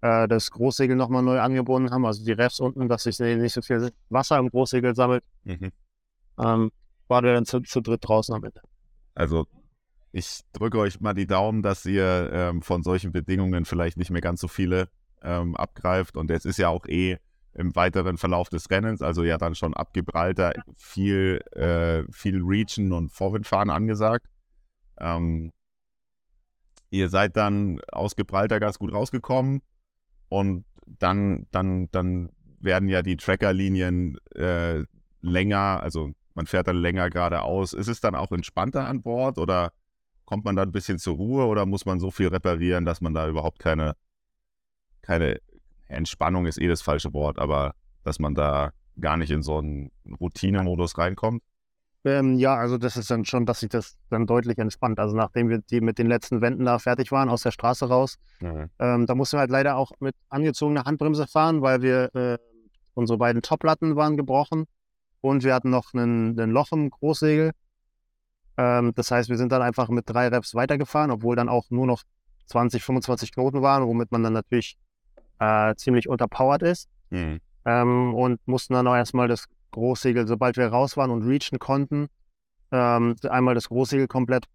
äh, 0.01 0.27
das 0.29 0.51
Großsegel 0.51 0.97
nochmal 0.97 1.23
neu 1.23 1.41
angebunden 1.41 1.91
haben, 1.91 2.05
also 2.05 2.25
die 2.25 2.33
Refs 2.33 2.61
unten, 2.61 2.89
dass 2.89 3.05
sich 3.05 3.19
nicht 3.19 3.53
so 3.53 3.63
viel 3.63 3.93
Wasser 4.09 4.39
im 4.39 4.51
Großsegel 4.51 4.95
sammelt, 4.95 5.25
Mhm. 5.45 5.71
ähm, 6.39 6.71
waren 7.09 7.25
wir 7.25 7.35
dann 7.35 7.45
zu, 7.45 7.61
zu 7.61 7.81
dritt 7.81 8.07
draußen 8.07 8.35
am 8.35 8.45
Ende. 8.45 8.61
Also 9.15 9.47
ich 10.13 10.41
drücke 10.53 10.79
euch 10.79 11.01
mal 11.01 11.15
die 11.15 11.27
Daumen, 11.27 11.63
dass 11.63 11.85
ihr 11.85 12.31
ähm, 12.33 12.63
von 12.63 12.83
solchen 12.83 13.13
Bedingungen 13.13 13.65
vielleicht 13.65 13.99
nicht 13.99 14.11
mehr 14.11 14.23
ganz 14.23 14.41
so 14.41 14.49
viele 14.49 14.89
ähm, 15.23 15.57
abgreift. 15.57 16.17
Und 16.17 16.31
es 16.31 16.45
ist 16.45 16.59
ja 16.59 16.69
auch 16.69 16.87
eh 16.87 17.19
im 17.53 17.75
weiteren 17.75 18.19
Verlauf 18.19 18.49
des 18.49 18.71
Rennens, 18.71 19.03
also 19.03 19.25
ja 19.25 19.39
dann 19.39 19.55
schon 19.55 19.75
ab 19.75 19.93
Gibraltar, 19.95 20.53
viel, 20.77 21.41
äh, 21.53 22.05
viel 22.13 22.43
Reachen 22.43 22.93
und 22.93 23.11
Vorwindfahren 23.11 23.71
angesagt. 23.71 24.27
Ähm, 24.99 25.53
ihr 26.91 27.09
seid 27.09 27.37
dann 27.37 27.81
aus 27.93 28.15
Gibraltar 28.15 28.61
ganz 28.61 28.79
gut 28.79 28.93
rausgekommen 28.93 29.63
und 30.29 30.65
dann, 30.87 31.47
dann, 31.51 31.91
dann 31.91 32.31
werden 32.61 32.89
ja 32.89 33.03
die 33.03 33.17
Trackerlinien 33.17 34.19
äh, 34.35 34.85
länger, 35.21 35.83
also 35.83 36.13
man 36.37 36.47
fährt 36.47 36.69
dann 36.69 36.77
länger 36.77 37.11
geradeaus. 37.11 37.73
Ist 37.73 37.89
es 37.89 38.01
dann 38.01 38.15
auch 38.15 38.31
entspannter 38.31 38.87
an 38.87 39.03
Bord 39.03 39.39
oder 39.39 39.73
kommt 40.27 40.45
man 40.45 40.55
da 40.55 40.63
ein 40.63 40.73
bisschen 40.73 40.99
zur 40.99 41.17
Ruhe 41.17 41.47
oder 41.47 41.67
muss 41.67 41.87
man 41.87 41.99
so 41.99 42.11
viel 42.11 42.29
reparieren, 42.29 42.85
dass 42.85 43.01
man 43.01 43.15
da 43.15 43.27
überhaupt 43.29 43.59
keine, 43.59 43.95
keine 45.03 45.41
Entspannung 45.89 46.47
ist 46.47 46.59
eh 46.61 46.69
das 46.69 46.83
falsche 46.83 47.13
Wort, 47.13 47.39
aber 47.39 47.75
dass 48.05 48.19
man 48.19 48.35
da 48.35 48.73
gar 49.01 49.17
nicht 49.17 49.31
in 49.31 49.43
so 49.43 49.59
einen 49.59 49.91
Routinemodus 50.21 50.99
reinkommt? 50.99 51.43
Ähm, 52.05 52.39
ja, 52.39 52.55
also 52.55 52.79
das 52.79 52.97
ist 52.97 53.11
dann 53.11 53.25
schon, 53.25 53.47
dass 53.47 53.61
sich 53.61 53.69
das 53.69 53.97
dann 54.11 54.27
deutlich 54.27 54.59
entspannt. 54.59 55.01
Also 55.01 55.17
nachdem 55.17 55.49
wir 55.49 55.59
die 55.59 55.81
mit 55.81 55.99
den 55.99 56.07
letzten 56.07 56.41
Wänden 56.41 56.65
da 56.65 56.79
fertig 56.79 57.11
waren, 57.11 57.29
aus 57.29 57.43
der 57.43 57.51
Straße 57.51 57.89
raus, 57.89 58.17
Mhm. 58.41 58.71
ähm, 58.79 59.07
da 59.07 59.15
mussten 59.15 59.37
wir 59.37 59.41
halt 59.41 59.51
leider 59.51 59.77
auch 59.77 59.93
mit 60.01 60.15
angezogener 60.29 60.85
Handbremse 60.85 61.27
fahren, 61.27 61.63
weil 61.63 61.83
wir 61.83 62.15
äh, 62.15 62.39
unsere 62.95 63.19
beiden 63.19 63.43
Toplatten 63.43 63.97
waren 63.97 64.17
gebrochen 64.17 64.67
und 65.21 65.45
wir 65.45 65.55
hatten 65.55 65.71
noch 65.71 65.95
einen, 65.95 66.39
einen 66.39 66.53
Loch 66.53 66.73
im 66.73 66.91
Großsegel. 66.91 67.53
Ähm, 68.57 68.93
das 68.95 69.11
heißt, 69.11 69.29
wir 69.29 69.37
sind 69.37 69.53
dann 69.53 69.63
einfach 69.63 69.89
mit 69.89 70.09
drei 70.09 70.29
Reps 70.29 70.55
weitergefahren, 70.55 71.11
obwohl 71.11 71.37
dann 71.37 71.49
auch 71.49 71.71
nur 71.71 71.87
noch 71.87 72.03
20, 72.47 72.83
25 72.83 73.33
Knoten 73.33 73.63
waren, 73.63 73.87
womit 73.87 74.13
man 74.13 74.23
dann 74.23 74.33
natürlich 74.33 74.77
äh, 75.39 75.75
ziemlich 75.77 76.09
unterpowered 76.09 76.63
ist. 76.63 76.89
Mhm. 77.11 77.41
Ähm, 77.65 78.15
und 78.15 78.41
mussten 78.47 78.75
dann 78.75 78.87
auch 78.87 78.95
erstmal 78.95 79.29
das 79.29 79.47
Großsegel, 79.73 80.27
sobald 80.27 80.57
wir 80.57 80.69
raus 80.69 80.97
waren 80.97 81.11
und 81.11 81.23
reachen 81.23 81.59
konnten, 81.59 82.09
ähm, 82.71 83.17
einmal 83.29 83.55
das 83.55 83.69
Großsegel 83.69 84.07
komplett 84.07 84.47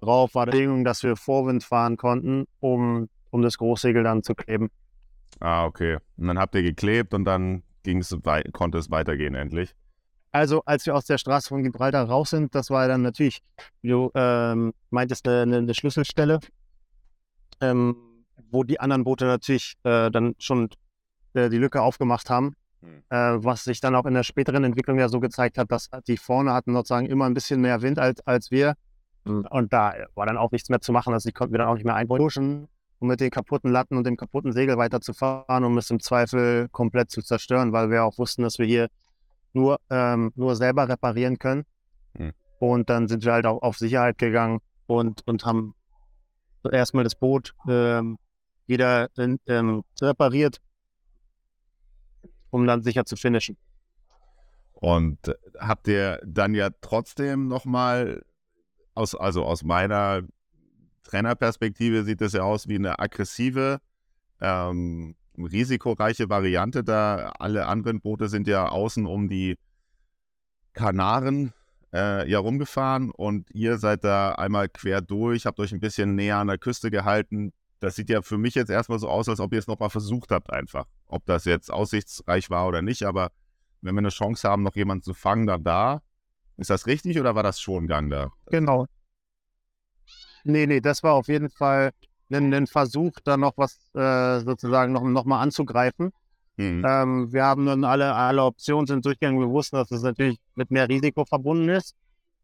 drauf, 0.00 0.34
war 0.34 0.46
die 0.46 0.52
Bedingung, 0.52 0.84
dass 0.84 1.02
wir 1.02 1.16
Vorwind 1.16 1.64
fahren 1.64 1.96
konnten, 1.96 2.46
um, 2.60 3.08
um 3.30 3.42
das 3.42 3.58
Großsegel 3.58 4.02
dann 4.02 4.22
zu 4.22 4.34
kleben. 4.34 4.70
Ah, 5.40 5.64
okay. 5.64 5.98
Und 6.16 6.28
dann 6.28 6.38
habt 6.38 6.54
ihr 6.54 6.62
geklebt 6.62 7.14
und 7.14 7.24
dann 7.24 7.62
ging's 7.82 8.16
konnte 8.52 8.78
es 8.78 8.90
weitergehen 8.90 9.34
endlich. 9.34 9.74
Also, 10.32 10.62
als 10.64 10.86
wir 10.86 10.94
aus 10.94 11.06
der 11.06 11.18
Straße 11.18 11.48
von 11.48 11.62
Gibraltar 11.62 12.08
raus 12.08 12.30
sind, 12.30 12.54
das 12.54 12.70
war 12.70 12.86
dann 12.86 13.02
natürlich, 13.02 13.42
wie 13.82 13.88
du 13.88 14.10
ähm, 14.14 14.72
meintest, 14.90 15.26
eine, 15.26 15.56
eine 15.56 15.74
Schlüsselstelle, 15.74 16.38
ähm, 17.60 17.96
wo 18.50 18.62
die 18.62 18.78
anderen 18.78 19.02
Boote 19.02 19.24
natürlich 19.24 19.74
äh, 19.82 20.10
dann 20.10 20.36
schon 20.38 20.68
äh, 21.34 21.48
die 21.48 21.58
Lücke 21.58 21.82
aufgemacht 21.82 22.30
haben. 22.30 22.54
Hm. 22.80 23.02
Äh, 23.10 23.44
was 23.44 23.64
sich 23.64 23.80
dann 23.80 23.94
auch 23.96 24.06
in 24.06 24.14
der 24.14 24.22
späteren 24.22 24.62
Entwicklung 24.62 24.98
ja 24.98 25.08
so 25.08 25.18
gezeigt 25.18 25.58
hat, 25.58 25.70
dass 25.72 25.90
die 26.06 26.16
vorne 26.16 26.52
hatten 26.52 26.74
sozusagen 26.74 27.06
immer 27.06 27.26
ein 27.26 27.34
bisschen 27.34 27.60
mehr 27.60 27.82
Wind 27.82 27.98
als, 27.98 28.24
als 28.26 28.50
wir. 28.50 28.74
Und 29.24 29.72
da 29.72 29.94
war 30.14 30.26
dann 30.26 30.38
auch 30.38 30.50
nichts 30.50 30.70
mehr 30.70 30.80
zu 30.80 30.92
machen. 30.92 31.12
Also 31.12 31.28
die 31.28 31.34
konnten 31.34 31.52
wir 31.52 31.58
dann 31.58 31.68
auch 31.68 31.74
nicht 31.74 31.84
mehr 31.84 31.94
einpushen, 31.94 32.68
um 33.00 33.08
mit 33.08 33.20
den 33.20 33.30
kaputten 33.30 33.72
Latten 33.72 33.96
und 33.96 34.04
dem 34.04 34.16
kaputten 34.16 34.52
Segel 34.52 34.76
weiterzufahren, 34.76 35.64
um 35.64 35.76
es 35.78 35.90
im 35.90 36.00
Zweifel 36.00 36.68
komplett 36.68 37.10
zu 37.10 37.22
zerstören, 37.22 37.72
weil 37.72 37.90
wir 37.90 38.04
auch 38.04 38.18
wussten, 38.18 38.42
dass 38.42 38.58
wir 38.58 38.66
hier 38.66 38.88
nur, 39.52 39.80
ähm, 39.90 40.32
nur 40.36 40.54
selber 40.54 40.88
reparieren 40.88 41.38
können. 41.38 41.64
Hm. 42.16 42.32
Und 42.58 42.90
dann 42.90 43.08
sind 43.08 43.24
wir 43.24 43.32
halt 43.32 43.46
auch 43.46 43.62
auf 43.62 43.78
Sicherheit 43.78 44.18
gegangen 44.18 44.60
und, 44.86 45.26
und 45.26 45.44
haben 45.44 45.74
erstmal 46.70 47.04
das 47.04 47.14
Boot 47.14 47.54
ähm, 47.66 48.18
wieder 48.66 49.08
ähm, 49.16 49.82
repariert, 50.00 50.60
um 52.50 52.66
dann 52.66 52.82
sicher 52.82 53.06
zu 53.06 53.16
finishen. 53.16 53.56
Und 54.74 55.26
äh, 55.26 55.34
habt 55.58 55.88
ihr 55.88 56.20
dann 56.24 56.54
ja 56.54 56.68
trotzdem 56.82 57.48
nochmal, 57.48 58.24
aus, 58.94 59.14
also 59.14 59.44
aus 59.44 59.62
meiner 59.62 60.22
Trainerperspektive 61.10 62.04
sieht 62.04 62.20
das 62.20 62.32
ja 62.32 62.42
aus 62.42 62.68
wie 62.68 62.76
eine 62.76 62.98
aggressive, 62.98 63.80
ähm, 64.40 65.16
risikoreiche 65.36 66.28
Variante, 66.28 66.84
da 66.84 67.32
alle 67.38 67.66
anderen 67.66 68.00
Boote 68.00 68.28
sind 68.28 68.46
ja 68.46 68.68
außen 68.68 69.06
um 69.06 69.28
die 69.28 69.58
Kanaren 70.72 71.52
äh, 71.92 72.30
ja 72.30 72.38
rumgefahren 72.38 73.10
und 73.10 73.50
ihr 73.50 73.78
seid 73.78 74.04
da 74.04 74.32
einmal 74.32 74.68
quer 74.68 75.00
durch, 75.00 75.46
habt 75.46 75.58
euch 75.58 75.72
ein 75.72 75.80
bisschen 75.80 76.14
näher 76.14 76.36
an 76.36 76.46
der 76.46 76.58
Küste 76.58 76.90
gehalten. 76.90 77.52
Das 77.80 77.96
sieht 77.96 78.10
ja 78.10 78.22
für 78.22 78.38
mich 78.38 78.54
jetzt 78.54 78.70
erstmal 78.70 78.98
so 78.98 79.08
aus, 79.08 79.28
als 79.28 79.40
ob 79.40 79.52
ihr 79.52 79.58
es 79.58 79.66
nochmal 79.66 79.90
versucht 79.90 80.30
habt 80.30 80.52
einfach. 80.52 80.84
Ob 81.06 81.24
das 81.26 81.44
jetzt 81.44 81.72
aussichtsreich 81.72 82.50
war 82.50 82.68
oder 82.68 82.82
nicht, 82.82 83.02
aber 83.04 83.30
wenn 83.80 83.94
wir 83.94 84.00
eine 84.00 84.10
Chance 84.10 84.48
haben, 84.48 84.62
noch 84.62 84.76
jemanden 84.76 85.02
zu 85.02 85.14
fangen, 85.14 85.46
dann 85.46 85.64
da. 85.64 86.02
Ist 86.58 86.70
das 86.70 86.86
richtig 86.86 87.18
oder 87.18 87.34
war 87.34 87.42
das 87.42 87.58
schon 87.58 87.86
Gang 87.88 88.10
da? 88.10 88.30
Genau. 88.50 88.86
Nee, 90.44 90.66
nee, 90.66 90.80
das 90.80 91.02
war 91.02 91.14
auf 91.14 91.28
jeden 91.28 91.50
Fall 91.50 91.90
ein, 92.30 92.52
ein 92.54 92.66
Versuch, 92.66 93.12
da 93.24 93.36
noch 93.36 93.54
was 93.56 93.76
äh, 93.94 94.40
sozusagen 94.44 94.92
noch, 94.92 95.02
noch 95.02 95.24
mal 95.24 95.40
anzugreifen. 95.40 96.12
Mhm. 96.56 96.84
Ähm, 96.86 97.32
wir 97.32 97.44
haben 97.44 97.66
dann 97.66 97.84
alle, 97.84 98.14
alle 98.14 98.44
Optionen 98.44 98.86
sind 98.86 99.04
durchgegangen. 99.04 99.40
Wir 99.40 99.48
wussten, 99.48 99.76
dass 99.76 99.90
es 99.90 100.02
natürlich 100.02 100.38
mit 100.54 100.70
mehr 100.70 100.88
Risiko 100.88 101.24
verbunden 101.24 101.68
ist. 101.70 101.94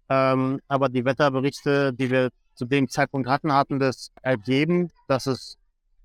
Ähm, 0.09 0.61
aber 0.69 0.89
die 0.89 1.05
Wetterberichte, 1.05 1.93
die 1.93 2.11
wir 2.11 2.31
zu 2.55 2.65
dem 2.65 2.89
Zeitpunkt 2.89 3.29
hatten, 3.29 3.53
hatten 3.53 3.79
das 3.79 4.11
ergeben, 4.23 4.91
dass 5.09 5.27
es 5.27 5.59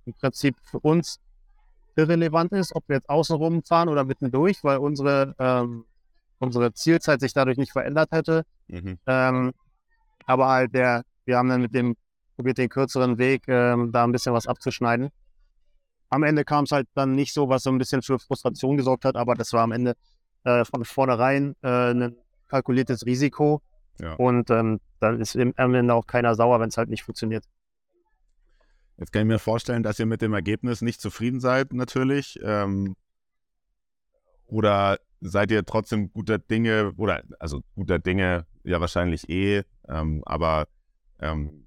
im 0.06 0.14
Prinzip 0.14 0.56
für 0.64 0.80
uns 0.80 1.20
irrelevant 1.96 2.52
ist, 2.52 2.76
ob 2.76 2.88
wir 2.88 2.98
jetzt 2.98 3.10
außenrum 3.10 3.64
fahren 3.64 3.90
oder 3.90 4.04
mittendurch, 4.04 4.64
weil 4.64 4.78
unsere, 4.78 5.36
ähm, 5.40 5.86
unsere 6.40 6.74
Zielzeit 6.74 7.22
sich 7.22 7.34
dadurch 7.34 7.58
nicht 7.58 7.72
verändert 7.72 8.12
hätte. 8.12 8.44
Mhm. 8.68 8.98
Ähm, 9.06 9.54
aber 10.26 10.48
halt 10.48 10.74
der, 10.74 11.04
wir 11.26 11.38
haben 11.38 11.50
dann 11.50 11.62
mit 11.62 11.74
dem 11.74 11.96
probiert, 12.36 12.58
den 12.58 12.70
kürzeren 12.70 13.18
Weg 13.18 13.44
ähm, 13.48 13.92
da 13.92 14.04
ein 14.04 14.12
bisschen 14.12 14.34
was 14.34 14.48
abzuschneiden. 14.48 15.10
Am 16.10 16.24
Ende 16.24 16.44
kam 16.44 16.66
es 16.66 16.72
halt 16.72 16.88
dann 16.94 17.14
nicht 17.14 17.34
so, 17.34 17.50
was 17.50 17.64
so 17.64 17.70
ein 17.70 17.78
bisschen 17.78 18.02
für 18.02 18.20
Frustration 18.20 18.78
gesorgt 18.78 19.06
hat, 19.06 19.16
aber 19.16 19.36
das 19.36 19.54
war 19.54 19.64
am 19.64 19.72
Ende 19.72 19.96
äh, 20.44 20.66
von 20.66 20.84
vornherein 20.84 21.56
äh, 21.62 21.92
ein 21.92 22.16
kalkuliertes 22.48 23.06
Risiko. 23.06 23.62
Ja. 24.00 24.14
Und 24.16 24.50
ähm, 24.50 24.80
dann 25.00 25.22
ist 25.22 25.36
im- 25.36 25.54
am 25.58 25.74
Ende 25.76 25.94
auch 25.94 26.08
keiner 26.08 26.36
sauer, 26.36 26.60
wenn 26.60 26.70
es 26.70 26.78
halt 26.78 26.90
nicht 26.90 27.04
funktioniert. 27.04 27.46
Jetzt 28.98 29.12
kann 29.12 29.24
ich 29.24 29.28
mir 29.28 29.40
vorstellen, 29.40 29.84
dass 29.84 30.00
ihr 30.00 30.06
mit 30.06 30.22
dem 30.22 30.34
Ergebnis 30.34 30.82
nicht 30.82 31.02
zufrieden 31.02 31.40
seid, 31.40 31.74
natürlich. 31.74 32.40
Ähm, 32.44 32.96
oder 34.46 35.00
seid 35.22 35.52
ihr 35.52 35.66
trotzdem 35.66 36.12
guter 36.12 36.40
Dinge, 36.40 36.94
oder 36.98 37.24
also 37.40 37.62
guter 37.76 38.00
Dinge 38.00 38.46
ja 38.64 38.82
wahrscheinlich 38.82 39.30
eh, 39.30 39.64
ähm, 39.88 40.24
aber 40.26 40.68
ähm, 41.22 41.66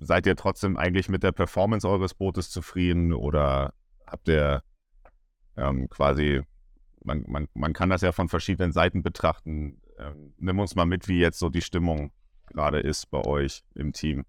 seid 0.00 0.26
ihr 0.26 0.36
trotzdem 0.36 0.76
eigentlich 0.76 1.08
mit 1.08 1.22
der 1.22 1.32
Performance 1.32 1.88
eures 1.88 2.14
Bootes 2.14 2.50
zufrieden 2.50 3.12
oder 3.12 3.72
habt 4.06 4.28
ihr 4.28 4.62
ähm, 5.56 5.88
quasi, 5.88 6.42
man, 7.02 7.24
man, 7.26 7.48
man 7.54 7.72
kann 7.72 7.90
das 7.90 8.02
ja 8.02 8.12
von 8.12 8.28
verschiedenen 8.28 8.72
Seiten 8.72 9.02
betrachten. 9.02 9.80
Ähm, 9.98 10.34
nimm 10.38 10.58
uns 10.58 10.74
mal 10.76 10.86
mit, 10.86 11.08
wie 11.08 11.18
jetzt 11.18 11.38
so 11.38 11.48
die 11.48 11.62
Stimmung 11.62 12.12
gerade 12.46 12.80
ist 12.80 13.10
bei 13.10 13.24
euch 13.24 13.62
im 13.74 13.92
Team. 13.92 14.24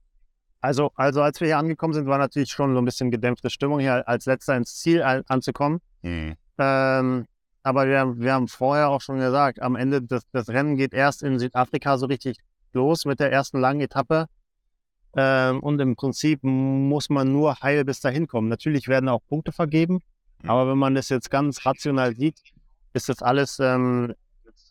Also, 0.61 0.91
also 0.95 1.21
als 1.21 1.39
wir 1.39 1.47
hier 1.47 1.57
angekommen 1.57 1.93
sind, 1.93 2.07
war 2.07 2.17
natürlich 2.17 2.49
schon 2.49 2.73
so 2.73 2.81
ein 2.81 2.85
bisschen 2.85 3.11
gedämpfte 3.11 3.49
Stimmung, 3.49 3.79
hier 3.79 4.07
als 4.07 4.25
letzter 4.25 4.57
ins 4.57 4.75
Ziel 4.75 5.03
an- 5.03 5.23
anzukommen. 5.27 5.79
Hm. 6.01 6.35
Ähm, 6.57 7.25
aber 7.63 7.87
wir, 7.87 7.99
haben- 7.99 8.19
wir 8.19 8.33
haben 8.33 8.47
vorher 8.47 8.89
auch 8.89 9.01
schon 9.01 9.19
gesagt, 9.19 9.61
am 9.61 9.75
Ende 9.75 10.01
das, 10.01 10.23
das 10.31 10.49
Rennen 10.49 10.75
geht 10.75 10.93
erst 10.93 11.23
in 11.23 11.39
Südafrika 11.39 11.97
so 11.97 12.07
richtig 12.07 12.39
los 12.73 13.05
mit 13.05 13.19
der 13.19 13.31
ersten 13.31 13.59
langen 13.59 13.81
Etappe. 13.81 14.27
Ähm, 15.15 15.59
und 15.61 15.79
im 15.79 15.95
Prinzip 15.95 16.39
muss 16.43 17.09
man 17.09 17.31
nur 17.31 17.55
heil 17.61 17.83
bis 17.83 17.99
dahin 17.99 18.27
kommen. 18.27 18.47
Natürlich 18.47 18.87
werden 18.87 19.09
auch 19.09 19.21
Punkte 19.27 19.51
vergeben, 19.51 20.01
Mhm. 20.43 20.49
aber 20.49 20.69
wenn 20.69 20.77
man 20.77 20.95
das 20.95 21.09
jetzt 21.09 21.29
ganz 21.29 21.65
rational 21.65 22.15
sieht, 22.15 22.39
ist 22.93 23.09
das 23.09 23.21
alles 23.21 23.59
ähm, 23.59 24.13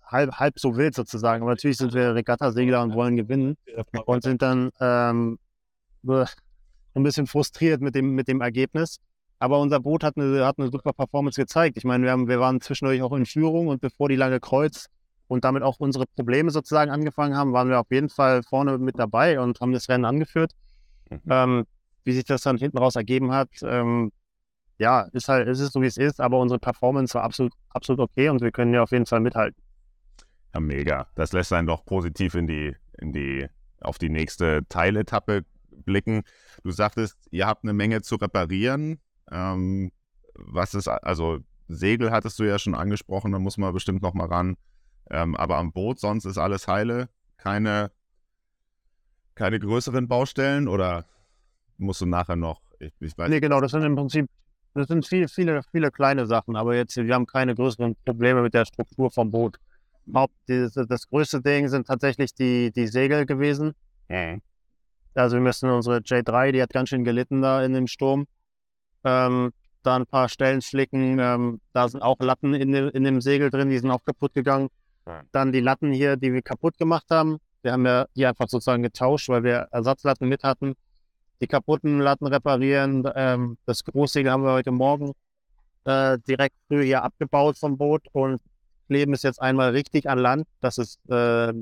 halb, 0.04 0.32
halb 0.32 0.58
so 0.58 0.76
wild 0.76 0.94
sozusagen. 0.94 1.42
Aber 1.42 1.52
natürlich 1.52 1.76
sind 1.76 1.92
wir 1.92 2.14
Regattasegler 2.14 2.82
und 2.82 2.94
wollen 2.94 3.16
gewinnen 3.16 3.56
und 4.06 4.22
sind 4.22 4.42
dann 4.42 4.70
ähm, 4.80 5.38
äh, 6.06 6.24
ein 6.94 7.02
bisschen 7.02 7.26
frustriert 7.26 7.80
mit 7.80 7.94
dem, 7.94 8.14
mit 8.14 8.28
dem 8.28 8.40
Ergebnis. 8.40 8.98
Aber 9.38 9.60
unser 9.60 9.78
Boot 9.78 10.02
hat 10.02 10.16
eine, 10.16 10.44
hat 10.44 10.58
eine 10.58 10.68
super 10.68 10.92
Performance 10.92 11.40
gezeigt. 11.40 11.76
Ich 11.76 11.84
meine, 11.84 12.04
wir, 12.04 12.10
haben, 12.10 12.26
wir 12.26 12.40
waren 12.40 12.60
zwischendurch 12.60 13.02
auch 13.02 13.12
in 13.12 13.24
Führung 13.24 13.68
und 13.68 13.80
bevor 13.80 14.08
die 14.08 14.16
lange 14.16 14.40
Kreuz 14.40 14.86
und 15.28 15.44
damit 15.44 15.62
auch 15.62 15.78
unsere 15.78 16.06
Probleme 16.06 16.50
sozusagen 16.50 16.90
angefangen 16.90 17.36
haben, 17.36 17.52
waren 17.52 17.68
wir 17.68 17.80
auf 17.80 17.90
jeden 17.90 18.08
Fall 18.08 18.42
vorne 18.42 18.78
mit 18.78 18.98
dabei 18.98 19.40
und 19.40 19.60
haben 19.60 19.72
das 19.72 19.88
Rennen 19.88 20.04
angeführt. 20.04 20.52
Mhm. 21.10 21.20
Ähm, 21.28 21.66
wie 22.04 22.12
sich 22.12 22.24
das 22.24 22.42
dann 22.42 22.56
hinten 22.56 22.78
raus 22.78 22.96
ergeben 22.96 23.32
hat, 23.32 23.50
ähm, 23.62 24.10
ja, 24.78 25.02
ist 25.12 25.28
halt, 25.28 25.48
es 25.48 25.60
ist 25.60 25.72
so 25.72 25.82
wie 25.82 25.86
es 25.86 25.96
ist, 25.96 26.20
aber 26.20 26.38
unsere 26.38 26.58
Performance 26.58 27.14
war 27.14 27.24
absolut, 27.24 27.52
absolut 27.70 28.00
okay 28.00 28.28
und 28.28 28.40
wir 28.40 28.52
können 28.52 28.72
ja 28.72 28.82
auf 28.82 28.92
jeden 28.92 29.06
Fall 29.06 29.20
mithalten. 29.20 29.60
Ja, 30.54 30.60
mega. 30.60 31.08
Das 31.14 31.32
lässt 31.32 31.52
einen 31.52 31.66
doch 31.66 31.84
positiv 31.84 32.34
in 32.34 32.46
die, 32.46 32.74
in 32.98 33.12
die, 33.12 33.46
auf 33.80 33.98
die 33.98 34.08
nächste 34.08 34.66
Teiletappe 34.68 35.44
blicken. 35.84 36.22
Du 36.62 36.70
sagtest, 36.70 37.16
ihr 37.30 37.46
habt 37.46 37.64
eine 37.64 37.72
Menge 37.72 38.02
zu 38.02 38.16
reparieren. 38.16 39.00
Ähm, 39.30 39.90
was 40.34 40.74
ist, 40.74 40.88
also 40.88 41.40
Segel 41.68 42.10
hattest 42.10 42.38
du 42.38 42.44
ja 42.44 42.58
schon 42.58 42.74
angesprochen, 42.74 43.32
da 43.32 43.38
muss 43.38 43.58
man 43.58 43.72
bestimmt 43.74 44.02
noch 44.02 44.14
mal 44.14 44.26
ran. 44.26 44.56
Ähm, 45.10 45.34
aber 45.36 45.56
am 45.56 45.72
Boot 45.72 45.98
sonst 45.98 46.24
ist 46.24 46.38
alles 46.38 46.68
heile. 46.68 47.08
Keine, 47.36 47.90
keine 49.34 49.58
größeren 49.58 50.08
Baustellen 50.08 50.68
oder 50.68 51.06
musst 51.78 52.00
du 52.00 52.06
nachher 52.06 52.36
noch, 52.36 52.60
ich, 52.78 52.92
ich 53.00 53.16
weiß 53.16 53.28
Nee, 53.30 53.40
genau, 53.40 53.60
das 53.60 53.70
sind 53.70 53.82
im 53.82 53.94
Prinzip, 53.94 54.28
das 54.74 54.88
sind 54.88 55.06
viele, 55.06 55.28
viele, 55.28 55.62
viele 55.70 55.90
kleine 55.90 56.26
Sachen, 56.26 56.56
aber 56.56 56.74
jetzt, 56.74 56.96
wir 56.96 57.14
haben 57.14 57.26
keine 57.26 57.54
größeren 57.54 57.96
Probleme 58.04 58.42
mit 58.42 58.54
der 58.54 58.64
Struktur 58.64 59.10
vom 59.10 59.30
Boot. 59.30 59.58
Haupt, 60.12 60.34
das, 60.46 60.72
das 60.72 61.08
größte 61.08 61.40
Ding 61.40 61.68
sind 61.68 61.86
tatsächlich 61.86 62.34
die, 62.34 62.72
die 62.72 62.86
Segel 62.86 63.26
gewesen. 63.26 63.74
Mhm. 64.08 64.40
Also 65.14 65.36
wir 65.36 65.42
müssen 65.42 65.68
unsere 65.70 65.98
J3, 65.98 66.52
die 66.52 66.62
hat 66.62 66.70
ganz 66.70 66.88
schön 66.88 67.04
gelitten 67.04 67.42
da 67.42 67.62
in 67.62 67.72
dem 67.72 67.86
Sturm. 67.86 68.26
Ähm, 69.04 69.52
da 69.82 69.96
ein 69.96 70.06
paar 70.06 70.28
Stellen 70.28 70.62
flicken. 70.62 71.18
Ähm, 71.18 71.60
da 71.72 71.88
sind 71.88 72.02
auch 72.02 72.18
Latten 72.20 72.54
in 72.54 72.72
dem, 72.72 72.88
in 72.90 73.04
dem 73.04 73.20
Segel 73.20 73.50
drin, 73.50 73.70
die 73.70 73.78
sind 73.78 73.90
auch 73.90 74.04
kaputt 74.04 74.34
gegangen. 74.34 74.68
Dann 75.32 75.52
die 75.52 75.60
Latten 75.60 75.92
hier, 75.92 76.16
die 76.16 76.32
wir 76.32 76.42
kaputt 76.42 76.78
gemacht 76.78 77.06
haben. 77.10 77.38
Wir 77.62 77.72
haben 77.72 77.86
ja 77.86 78.06
die 78.14 78.26
einfach 78.26 78.48
sozusagen 78.48 78.82
getauscht, 78.82 79.28
weil 79.28 79.42
wir 79.42 79.68
Ersatzlatten 79.70 80.28
mit 80.28 80.44
hatten. 80.44 80.74
Die 81.40 81.46
kaputten 81.46 82.00
Latten 82.00 82.26
reparieren. 82.26 83.08
Ähm, 83.14 83.58
das 83.64 83.84
Großsegel 83.84 84.30
haben 84.30 84.44
wir 84.44 84.52
heute 84.52 84.70
Morgen 84.70 85.12
äh, 85.84 86.18
direkt 86.26 86.56
früh 86.66 86.84
hier 86.84 87.02
abgebaut 87.02 87.58
vom 87.58 87.78
Boot 87.78 88.06
und 88.12 88.40
kleben 88.86 89.12
es 89.12 89.22
jetzt 89.22 89.40
einmal 89.40 89.70
richtig 89.70 90.08
an 90.08 90.18
Land, 90.18 90.46
dass 90.60 90.78
es 90.78 90.98
äh, 91.08 91.52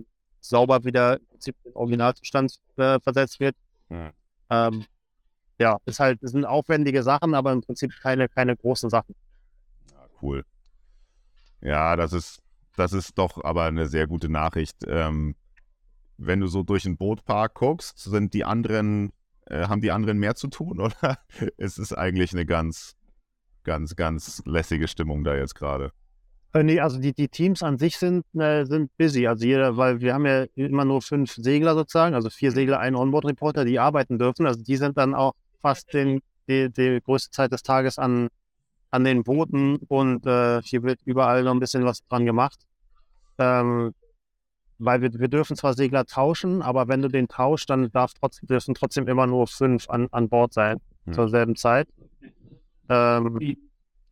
sauber 0.40 0.84
wieder 0.84 1.18
im 1.18 1.26
Prinzip 1.26 1.56
in 1.64 1.70
den 1.70 1.76
Originalzustand 1.76 2.56
äh, 2.76 2.98
versetzt 3.00 3.40
wird. 3.40 3.56
Ja. 3.90 4.10
Ähm, 4.50 4.84
ja, 5.58 5.78
ist 5.86 6.00
halt, 6.00 6.22
das 6.22 6.32
sind 6.32 6.44
aufwendige 6.44 7.02
Sachen, 7.02 7.34
aber 7.34 7.52
im 7.52 7.62
Prinzip 7.62 7.92
keine, 8.00 8.28
keine 8.28 8.56
großen 8.56 8.90
Sachen. 8.90 9.14
Ja, 9.90 10.06
cool. 10.22 10.44
Ja, 11.60 11.96
das 11.96 12.12
ist, 12.12 12.42
das 12.76 12.92
ist 12.92 13.18
doch 13.18 13.42
aber 13.42 13.64
eine 13.64 13.86
sehr 13.86 14.06
gute 14.06 14.28
Nachricht. 14.28 14.76
Ähm, 14.86 15.34
wenn 16.18 16.40
du 16.40 16.46
so 16.46 16.62
durch 16.62 16.84
den 16.84 16.96
Bootpark 16.96 17.54
guckst, 17.54 17.98
sind 17.98 18.32
die 18.34 18.44
anderen, 18.44 19.12
äh, 19.46 19.68
haben 19.68 19.80
die 19.80 19.90
anderen 19.90 20.18
mehr 20.18 20.34
zu 20.34 20.48
tun 20.48 20.80
oder 20.80 21.18
ist 21.56 21.78
es 21.78 21.92
eigentlich 21.92 22.32
eine 22.32 22.46
ganz, 22.46 22.96
ganz, 23.64 23.96
ganz 23.96 24.42
lässige 24.46 24.88
Stimmung 24.88 25.24
da 25.24 25.36
jetzt 25.36 25.54
gerade? 25.54 25.92
Äh, 26.52 26.62
nee, 26.62 26.80
also 26.80 26.98
die, 26.98 27.12
die 27.12 27.28
Teams 27.28 27.62
an 27.62 27.78
sich 27.78 27.98
sind, 27.98 28.24
äh, 28.34 28.64
sind 28.64 28.90
busy. 28.96 29.26
Also 29.26 29.44
jeder, 29.44 29.76
weil 29.76 30.00
wir 30.00 30.14
haben 30.14 30.26
ja 30.26 30.44
immer 30.54 30.84
nur 30.84 31.02
fünf 31.02 31.34
Segler 31.34 31.74
sozusagen, 31.74 32.14
also 32.14 32.30
vier 32.30 32.52
Segler, 32.52 32.80
ein 32.80 32.94
Onboard-Reporter, 32.94 33.64
die 33.64 33.78
arbeiten 33.78 34.18
dürfen. 34.18 34.46
Also 34.46 34.62
die 34.62 34.76
sind 34.76 34.96
dann 34.96 35.14
auch 35.14 35.34
fast 35.60 35.92
den, 35.92 36.20
die, 36.48 36.70
die 36.72 37.00
größte 37.04 37.30
Zeit 37.30 37.52
des 37.52 37.62
Tages 37.62 37.98
an, 37.98 38.28
an 38.90 39.04
den 39.04 39.24
Booten 39.24 39.76
und 39.88 40.26
äh, 40.26 40.62
hier 40.62 40.82
wird 40.82 41.00
überall 41.04 41.42
noch 41.42 41.52
ein 41.52 41.60
bisschen 41.60 41.84
was 41.84 42.06
dran 42.08 42.24
gemacht. 42.26 42.60
Ähm, 43.38 43.94
weil 44.78 45.00
wir, 45.00 45.12
wir 45.14 45.28
dürfen 45.28 45.56
zwar 45.56 45.74
Segler 45.74 46.04
tauschen, 46.04 46.62
aber 46.62 46.88
wenn 46.88 47.02
du 47.02 47.08
den 47.08 47.28
tauschst, 47.28 47.70
dann 47.70 47.90
darf 47.92 48.12
trotzdem, 48.14 48.46
dürfen 48.46 48.74
trotzdem 48.74 49.08
immer 49.08 49.26
nur 49.26 49.46
fünf 49.46 49.88
an, 49.88 50.08
an 50.10 50.28
Bord 50.28 50.52
sein 50.52 50.80
Hm. 51.06 51.12
zur 51.14 51.28
selben 51.28 51.56
Zeit. 51.56 51.88
Ähm, 52.88 53.56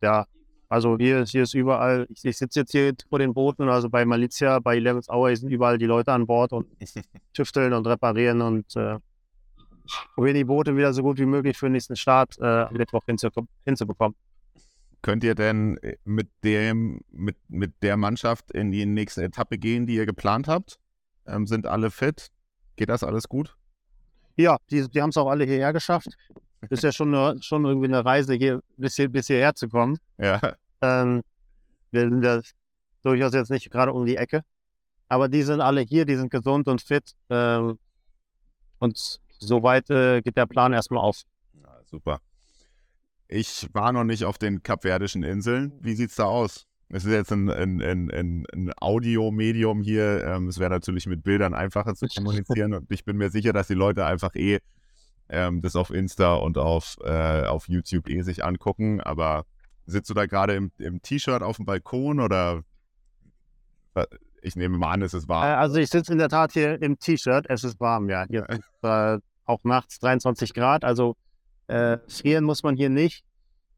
ja, 0.01 0.25
also 0.69 0.97
hier, 0.97 1.23
hier 1.25 1.43
ist 1.43 1.53
überall, 1.53 2.07
ich, 2.09 2.25
ich 2.25 2.37
sitze 2.37 2.61
jetzt 2.61 2.71
hier 2.71 2.93
vor 3.09 3.19
den 3.19 3.33
Booten, 3.33 3.69
also 3.69 3.89
bei 3.89 4.05
Malizia, 4.05 4.59
bei 4.59 4.77
Eleven's 4.77 5.09
Hour 5.09 5.35
sind 5.35 5.51
überall 5.51 5.77
die 5.77 5.85
Leute 5.85 6.11
an 6.11 6.25
Bord 6.25 6.53
und 6.53 6.67
tüfteln 7.33 7.73
und 7.73 7.87
reparieren 7.87 8.41
und 8.41 8.75
äh, 8.75 8.97
probieren 10.15 10.35
die 10.35 10.43
Boote 10.43 10.75
wieder 10.75 10.93
so 10.93 11.03
gut 11.03 11.19
wie 11.19 11.25
möglich 11.25 11.57
für 11.57 11.67
den 11.67 11.73
nächsten 11.73 11.95
Start 11.95 12.37
äh, 12.39 12.45
am 12.45 12.73
Mittwoch 12.73 13.03
hinzu, 13.05 13.29
hinzubekommen. 13.65 14.15
Könnt 15.05 15.23
ihr 15.23 15.35
denn 15.35 15.77
äh, 15.83 15.97
mit 16.03 16.29
dem, 16.43 16.99
mit, 17.11 17.37
mit 17.47 17.83
der 17.83 17.95
Mannschaft 17.95 18.51
in 18.51 18.71
die 18.71 18.87
nächste 18.87 19.23
Etappe 19.23 19.59
gehen, 19.59 19.85
die 19.85 19.93
ihr 19.93 20.07
geplant 20.07 20.47
habt? 20.47 20.79
Ähm, 21.27 21.45
sind 21.45 21.67
alle 21.67 21.91
fit? 21.91 22.31
Geht 22.75 22.89
das 22.89 23.03
alles 23.03 23.29
gut? 23.29 23.55
Ja, 24.35 24.57
die, 24.71 24.89
die 24.89 25.01
haben 25.03 25.11
es 25.11 25.17
auch 25.17 25.29
alle 25.29 25.45
hierher 25.45 25.73
geschafft. 25.73 26.07
Ist 26.71 26.81
ja 26.81 26.91
schon, 26.91 27.13
eine, 27.13 27.39
schon 27.43 27.65
irgendwie 27.65 27.85
eine 27.85 28.03
Reise, 28.03 28.33
hier 28.33 28.63
bis, 28.77 28.95
hier, 28.95 29.07
bis 29.07 29.27
hierher 29.27 29.53
zu 29.53 29.69
kommen. 29.69 29.99
Ja, 30.17 30.41
Ähm, 30.81 31.21
wir 31.91 32.01
sind 32.01 32.23
ja 32.23 32.41
durchaus 33.03 33.35
jetzt 33.35 33.51
nicht 33.51 33.69
gerade 33.69 33.93
um 33.93 34.07
die 34.07 34.17
Ecke. 34.17 34.41
Aber 35.07 35.29
die 35.29 35.43
sind 35.43 35.61
alle 35.61 35.81
hier, 35.81 36.05
die 36.05 36.15
sind 36.15 36.31
gesund 36.31 36.67
und 36.67 36.81
fit. 36.81 37.13
Ähm, 37.29 37.77
und 38.79 39.19
soweit 39.37 39.87
äh, 39.91 40.23
geht 40.23 40.35
der 40.35 40.47
Plan 40.47 40.73
erstmal 40.73 41.03
auf. 41.03 41.21
Ja, 41.61 41.79
super. 41.85 42.21
Ich 43.27 43.67
war 43.73 43.91
noch 43.91 44.03
nicht 44.03 44.25
auf 44.25 44.37
den 44.37 44.61
Kapverdischen 44.63 45.23
Inseln. 45.23 45.73
Wie 45.81 45.95
sieht's 45.95 46.15
da 46.15 46.25
aus? 46.25 46.67
Es 46.89 47.03
ist 47.03 47.11
jetzt 47.11 47.31
ein, 47.31 47.49
ein, 47.49 47.81
ein, 47.81 48.45
ein, 48.53 48.71
Audiomedium 48.77 49.81
hier. 49.81 50.23
Ähm, 50.25 50.47
es 50.47 50.59
wäre 50.59 50.69
natürlich 50.69 51.07
mit 51.07 51.23
Bildern 51.23 51.55
einfacher 51.55 51.95
zu 51.95 52.05
kommunizieren 52.07 52.73
und 52.73 52.91
ich 52.91 53.03
bin 53.03 53.17
mir 53.17 53.31
sicher, 53.31 53.53
dass 53.53 53.67
die 53.67 53.73
Leute 53.73 54.05
einfach 54.05 54.35
eh 54.35 54.59
ähm, 55.29 55.61
das 55.61 55.75
auf 55.75 55.89
Insta 55.89 56.35
und 56.35 56.59
auf, 56.59 56.97
äh, 57.03 57.45
auf 57.45 57.67
YouTube 57.67 58.07
eh 58.07 58.21
sich 58.21 58.45
angucken. 58.45 59.01
Aber 59.01 59.45
sitzt 59.87 60.09
du 60.11 60.13
da 60.13 60.27
gerade 60.27 60.53
im, 60.53 60.71
im 60.77 61.01
T-Shirt 61.01 61.41
auf 61.41 61.55
dem 61.55 61.65
Balkon 61.65 62.19
oder 62.19 62.61
ich 64.41 64.55
nehme 64.55 64.77
mal 64.77 64.91
an, 64.91 65.01
es 65.01 65.13
ist 65.13 65.25
Äh, 65.25 65.29
warm. 65.29 65.59
also 65.59 65.77
ich 65.77 65.89
sitze 65.89 66.11
in 66.11 66.19
der 66.19 66.29
Tat 66.29 66.51
hier 66.51 66.79
im 66.81 66.99
T-Shirt. 66.99 67.47
Es 67.49 67.63
ist 67.63 67.79
warm, 67.79 68.09
ja. 68.09 68.25
Hier 68.29 68.47
ist 68.49 68.83
äh, 68.83 69.17
auch 69.45 69.63
nachts 69.63 69.99
23 69.99 70.53
Grad. 70.53 70.83
Also 70.83 71.15
äh, 71.67 71.97
frieren 72.07 72.43
muss 72.43 72.63
man 72.63 72.75
hier 72.75 72.89
nicht. 72.89 73.23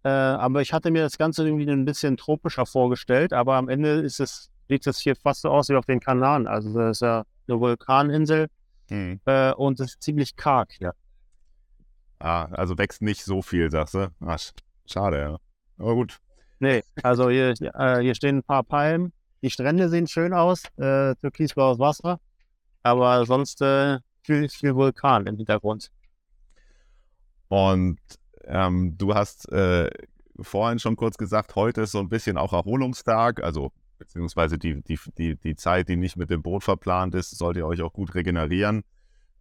Äh, 0.04 0.10
aber 0.10 0.62
ich 0.62 0.74
hatte 0.74 0.92
mir 0.92 1.04
das 1.04 1.18
Ganze 1.18 1.46
irgendwie 1.46 1.70
ein 1.70 1.86
bisschen 1.86 2.18
tropischer 2.18 2.66
vorgestellt. 2.66 3.34
Aber 3.34 3.56
am 3.56 3.70
Ende 3.70 4.02
ist 4.02 4.20
es, 4.20 4.50
sieht 4.70 4.86
es 4.88 5.00
hier 5.00 5.16
fast 5.16 5.42
so 5.42 5.50
aus 5.50 5.70
wie 5.70 5.76
auf 5.76 5.86
den 5.86 6.00
Kanaren. 6.00 6.48
Also 6.48 6.74
das 6.74 6.98
ist 6.98 7.02
ja 7.02 7.24
eine 7.48 7.60
Vulkaninsel 7.60 8.48
Hm. 8.90 9.20
äh, 9.26 9.52
und 9.54 9.80
es 9.82 9.92
ist 9.92 10.02
ziemlich 10.04 10.36
karg 10.38 10.72
hier. 10.72 10.94
Ah, 12.20 12.46
also 12.46 12.78
wächst 12.78 13.02
nicht 13.02 13.24
so 13.24 13.42
viel, 13.42 13.70
sagst 13.70 13.94
du? 13.96 14.10
Ah, 14.22 14.36
sch- 14.36 14.54
schade, 14.86 15.20
ja. 15.20 15.38
Aber 15.78 15.94
gut. 15.96 16.18
Nee, 16.60 16.84
also 17.04 17.30
hier, 17.30 17.54
äh, 17.62 18.00
hier 18.00 18.16
stehen 18.16 18.38
ein 18.38 18.44
paar 18.44 18.64
Palmen. 18.64 19.14
Die 19.44 19.50
Strände 19.50 19.90
sehen 19.90 20.08
schön 20.08 20.34
aus, 20.34 20.64
äh, 20.78 21.14
türkisblaues 21.16 21.78
Wasser. 21.80 22.20
Aber 22.82 23.26
sonst 23.26 23.62
äh, 23.62 24.00
viel, 24.24 24.50
viel 24.50 24.74
Vulkan 24.74 25.28
im 25.28 25.36
Hintergrund. 25.38 25.92
Und 27.50 28.00
ähm, 28.46 28.98
du 28.98 29.14
hast 29.14 29.52
äh, 29.52 29.90
vorhin 30.40 30.80
schon 30.80 30.96
kurz 30.96 31.18
gesagt, 31.18 31.56
heute 31.56 31.82
ist 31.82 31.92
so 31.92 32.00
ein 32.00 32.10
bisschen 32.10 32.38
auch 32.38 32.54
Erholungstag, 32.54 33.44
also 33.44 33.72
beziehungsweise 33.98 34.58
die, 34.58 34.82
die, 34.84 35.00
die, 35.18 35.36
die 35.36 35.56
Zeit, 35.56 35.90
die 35.90 35.96
nicht 35.96 36.18
mit 36.18 36.30
dem 36.30 36.44
Boot 36.44 36.64
verplant 36.64 37.16
ist, 37.16 37.32
sollt 37.32 37.58
ihr 37.58 37.66
euch 37.66 37.82
auch 37.82 37.94
gut 37.94 38.14
regenerieren. 38.16 38.84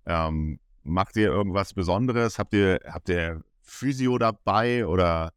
Ähm, 0.07 0.61
macht 0.83 1.16
ihr 1.16 1.29
irgendwas 1.29 1.75
Besonderes? 1.75 2.38
Habt 2.38 2.55
ihr, 2.55 2.81
habt 2.87 3.09
ihr 3.09 3.42
Physio 3.61 4.19
dabei 4.19 4.87
oder 4.87 5.33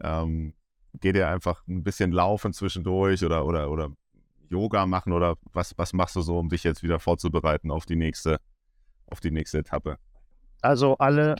ähm, 0.00 0.54
geht 1.00 1.16
ihr 1.16 1.28
einfach 1.28 1.66
ein 1.66 1.82
bisschen 1.82 2.12
laufen 2.12 2.52
zwischendurch 2.52 3.24
oder, 3.24 3.44
oder, 3.44 3.70
oder 3.70 3.90
Yoga 4.48 4.86
machen 4.86 5.12
oder 5.12 5.36
was, 5.52 5.76
was 5.76 5.92
machst 5.92 6.16
du 6.16 6.20
so, 6.20 6.38
um 6.38 6.48
dich 6.48 6.64
jetzt 6.64 6.82
wieder 6.82 7.00
vorzubereiten 7.00 7.70
auf 7.70 7.86
die 7.86 7.96
nächste, 7.96 8.38
auf 9.06 9.20
die 9.20 9.30
nächste 9.30 9.58
Etappe? 9.58 9.98
Also 10.60 10.96
alle, 10.98 11.36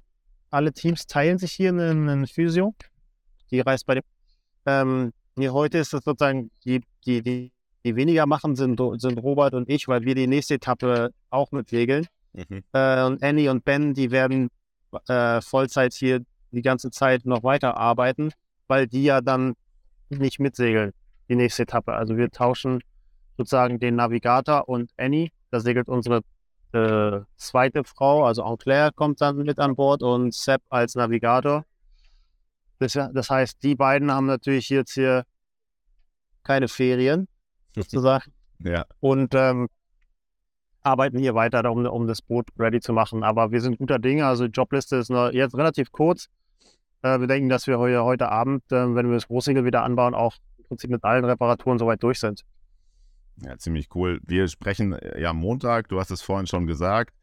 alle 0.53 0.73
Teams 0.73 1.07
teilen 1.07 1.39
sich 1.39 1.53
hier 1.53 1.71
einen, 1.71 2.09
einen 2.09 2.27
Physio. 2.27 2.75
Die 3.51 3.61
reist 3.61 3.87
bei 3.87 3.95
dem. 3.95 4.05
Ähm, 4.67 5.13
hier 5.37 5.53
heute 5.53 5.79
ist 5.79 5.93
es 5.95 6.05
sozusagen, 6.05 6.51
die, 6.65 6.83
die, 7.07 7.23
die, 7.23 7.53
die 7.85 7.97
weniger 7.97 8.27
machen, 8.27 8.55
sind, 8.55 8.81
sind 8.99 9.19
Robert 9.19 9.55
und 9.55 9.69
ich, 9.69 9.89
weil 9.89 10.03
wir 10.03 10.15
die 10.15 10.27
nächste 10.27 10.55
Etappe 10.55 11.11
auch 11.31 11.51
mit 11.53 11.69
segeln. 11.69 12.07
Äh, 12.73 13.03
und 13.05 13.23
Annie 13.23 13.51
und 13.51 13.65
Ben, 13.65 13.95
die 13.95 14.11
werden 14.11 14.49
äh, 15.09 15.41
Vollzeit 15.41 15.95
hier 15.95 16.23
die 16.51 16.63
ganze 16.63 16.91
Zeit 16.91 17.25
noch 17.25 17.43
weiter 17.43 17.77
arbeiten, 17.77 18.31
weil 18.69 18.87
die 18.87 19.05
ja 19.05 19.21
dann 19.21 19.55
nicht 20.11 20.39
mitsegeln, 20.39 20.93
die 21.29 21.37
nächste 21.37 21.63
Etappe. 21.63 21.95
Also 21.95 22.17
wir 22.17 22.31
tauschen 22.31 22.83
sozusagen 23.37 23.79
den 23.81 23.97
Navigator 23.97 24.69
und 24.69 24.91
Annie. 24.99 25.31
Da 25.51 25.61
segelt 25.61 25.89
unsere 25.89 26.21
äh, 26.73 27.21
zweite 27.37 27.85
Frau, 27.85 28.25
also 28.25 28.43
Aunt 28.43 28.63
Claire, 28.63 28.93
kommt 28.93 29.21
dann 29.21 29.37
mit 29.37 29.59
an 29.59 29.77
Bord 29.77 30.03
und 30.03 30.35
Sepp 30.35 30.63
als 30.69 30.95
Navigator. 30.95 31.65
Das, 32.79 32.93
das 32.93 33.31
heißt, 33.31 33.63
die 33.63 33.75
beiden 33.75 34.11
haben 34.11 34.27
natürlich 34.27 34.69
jetzt 34.69 34.95
hier 34.95 35.25
keine 36.43 36.69
Ferien, 36.69 37.29
sozusagen 37.75 38.33
Ja, 38.59 38.85
und 39.01 39.35
ähm, 39.35 39.69
arbeiten 40.83 41.19
hier 41.19 41.35
weiter, 41.35 41.71
um, 41.71 41.87
um 41.87 42.07
das 42.07 42.23
Boot 42.23 42.49
ready 42.59 42.81
zu 42.81 42.93
machen. 42.93 43.23
Aber 43.23 43.53
wir 43.53 43.61
sind 43.61 43.79
guter 43.79 43.99
Dinge. 43.99 44.27
Also 44.27 44.47
die 44.47 44.53
Jobliste 44.53 44.97
ist 44.97 45.11
noch 45.11 45.31
jetzt 45.31 45.57
relativ 45.57 45.93
kurz. 45.93 46.29
Äh, 47.03 47.21
wir 47.21 47.27
denken, 47.27 47.49
dass 47.49 47.67
wir 47.67 47.79
heute, 47.79 48.05
heute 48.05 48.29
Abend, 48.31 48.65
äh, 48.73 48.95
wenn 48.95 49.09
wir 49.09 49.15
das 49.15 49.29
Großsegel 49.29 49.65
wieder 49.65 49.83
anbauen, 49.85 50.15
auch 50.15 50.37
im 50.59 50.65
Prinzip 50.65 50.91
mit 50.91 51.05
allen 51.05 51.25
Reparaturen 51.25 51.79
soweit 51.79 52.03
durch 52.03 52.19
sind. 52.21 52.43
Ja, 53.37 53.57
ziemlich 53.59 53.89
cool. 53.95 54.21
Wir 54.25 54.49
sprechen 54.49 54.93
äh, 54.93 55.21
ja 55.21 55.33
Montag, 55.33 55.89
du 55.89 55.99
hast 55.99 56.11
es 56.11 56.23
vorhin 56.23 56.47
schon 56.47 56.67
gesagt. 56.67 57.15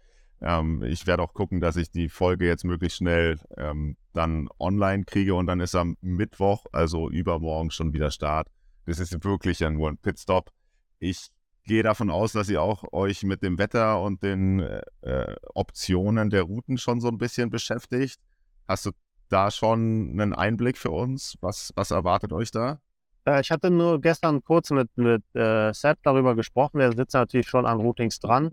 Ähm, 0.41 0.84
ich 0.84 1.06
werde 1.08 1.24
auch 1.24 1.34
gucken, 1.34 1.60
dass 1.60 1.76
ich 1.76 1.91
die 1.91 2.10
Folge 2.10 2.48
jetzt 2.48 2.63
möglichst 2.63 2.98
schnell 2.98 3.39
ähm, 3.58 3.98
dann 4.13 4.50
online 4.60 5.04
kriege 5.04 5.36
und 5.36 5.48
dann 5.48 5.60
ist 5.60 5.76
am 5.76 5.98
Mittwoch, 6.02 6.65
also 6.72 7.10
übermorgen 7.10 7.72
schon 7.72 7.93
wieder 7.93 8.12
Start. 8.12 8.48
Das 8.86 9.00
ist 9.00 9.24
wirklich 9.24 9.60
ja 9.60 9.69
nur 9.69 9.89
ein 9.89 9.98
Pitstop. 9.98 10.52
Ich 11.00 11.30
gehe 11.63 11.84
davon 11.84 12.10
aus, 12.10 12.32
dass 12.32 12.50
ihr 12.50 12.62
auch 12.62 12.84
euch 12.91 13.24
mit 13.24 13.43
dem 13.43 13.58
Wetter 13.60 14.02
und 14.02 14.24
den 14.24 14.60
äh, 14.60 14.82
äh, 15.02 15.36
Optionen 15.54 16.30
der 16.30 16.43
Routen 16.43 16.78
schon 16.78 17.00
so 17.02 17.10
ein 17.10 17.17
bisschen 17.17 17.50
beschäftigt. 17.50 18.19
Hast 18.67 18.86
du 18.86 18.91
da 19.30 19.52
schon 19.52 20.12
einen 20.12 20.34
Einblick 20.34 20.78
für 20.78 20.91
uns? 20.91 21.38
Was, 21.41 21.72
was 21.76 21.91
erwartet 21.91 22.34
euch 22.34 22.52
da? 22.52 22.82
Äh, 23.25 23.41
ich 23.41 23.51
hatte 23.51 23.69
nur 23.69 23.99
gestern 24.01 24.43
kurz 24.43 24.71
mit, 24.71 24.89
mit 24.97 25.23
äh, 25.36 25.73
Sepp 25.73 25.99
darüber 26.03 26.36
gesprochen. 26.36 26.79
Wir 26.79 26.91
sitzen 26.91 27.17
natürlich 27.17 27.47
schon 27.47 27.65
an 27.65 27.79
Routings 27.79 28.19
dran. 28.19 28.51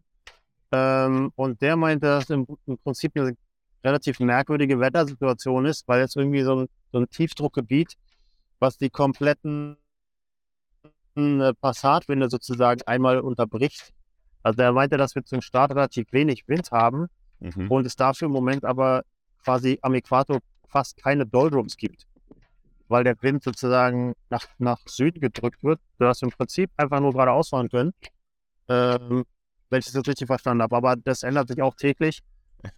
Ähm, 0.72 1.32
und 1.36 1.60
der 1.62 1.76
meinte, 1.76 2.06
dass 2.06 2.30
im, 2.30 2.46
im 2.66 2.78
Prinzip 2.78 3.12
eine 3.14 3.36
relativ 3.84 4.18
merkwürdige 4.20 4.80
Wettersituation 4.80 5.64
ist, 5.66 5.86
weil 5.86 6.00
jetzt 6.00 6.16
irgendwie 6.16 6.42
so 6.42 6.62
ein, 6.62 6.66
so 6.92 6.98
ein 6.98 7.08
Tiefdruckgebiet, 7.08 7.94
was 8.58 8.78
die 8.78 8.90
kompletten 8.90 9.76
äh, 11.14 11.52
Passatwinde 11.60 12.28
sozusagen 12.28 12.82
einmal 12.86 13.20
unterbricht. 13.20 13.92
Also 14.42 14.62
er 14.62 14.72
meinte, 14.72 14.96
dass 14.96 15.14
wir 15.14 15.24
zum 15.24 15.40
Start 15.40 15.70
relativ 15.72 16.12
wenig 16.12 16.46
Wind 16.48 16.70
haben 16.70 17.08
Mhm. 17.40 17.70
und 17.70 17.86
es 17.86 17.96
dafür 17.96 18.26
im 18.26 18.32
Moment 18.32 18.64
aber 18.64 19.02
quasi 19.42 19.78
am 19.82 19.94
Äquator 19.94 20.38
fast 20.68 20.96
keine 20.96 21.26
Doldrums 21.26 21.76
gibt, 21.76 22.06
weil 22.88 23.04
der 23.04 23.20
Wind 23.22 23.42
sozusagen 23.42 24.14
nach, 24.30 24.46
nach 24.58 24.80
Süden 24.86 25.20
gedrückt 25.20 25.62
wird, 25.62 25.80
sodass 25.98 26.22
wir 26.22 26.28
im 26.28 26.32
Prinzip 26.32 26.70
einfach 26.76 27.00
nur 27.00 27.12
geradeaus 27.12 27.48
fahren 27.50 27.68
können, 27.68 27.92
ähm, 28.68 29.24
wenn 29.70 29.78
ich 29.78 29.86
das 29.86 29.94
jetzt 29.94 30.08
richtig 30.08 30.26
verstanden 30.26 30.62
habe. 30.62 30.76
Aber 30.76 30.96
das 30.96 31.22
ändert 31.22 31.48
sich 31.48 31.60
auch 31.62 31.74
täglich. 31.74 32.22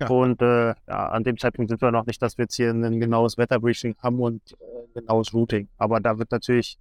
Ja. 0.01 0.09
Und 0.09 0.43
äh, 0.43 0.69
ja, 0.69 1.09
an 1.09 1.25
dem 1.25 1.39
Zeitpunkt 1.39 1.71
sind 1.71 1.81
wir 1.81 1.91
noch 1.91 2.07
nicht, 2.07 2.21
dass 2.21 2.37
wir 2.37 2.45
jetzt 2.45 2.57
hier 2.57 2.71
ein 2.71 3.01
genaues 3.01 3.39
Wetterbriefing 3.39 3.97
haben 4.03 4.21
und 4.21 4.43
äh, 4.53 4.65
ein 4.65 4.95
genaues 4.95 5.33
Routing. 5.33 5.69
Aber 5.79 6.01
da 6.01 6.19
wird 6.19 6.31
natürlich 6.31 6.79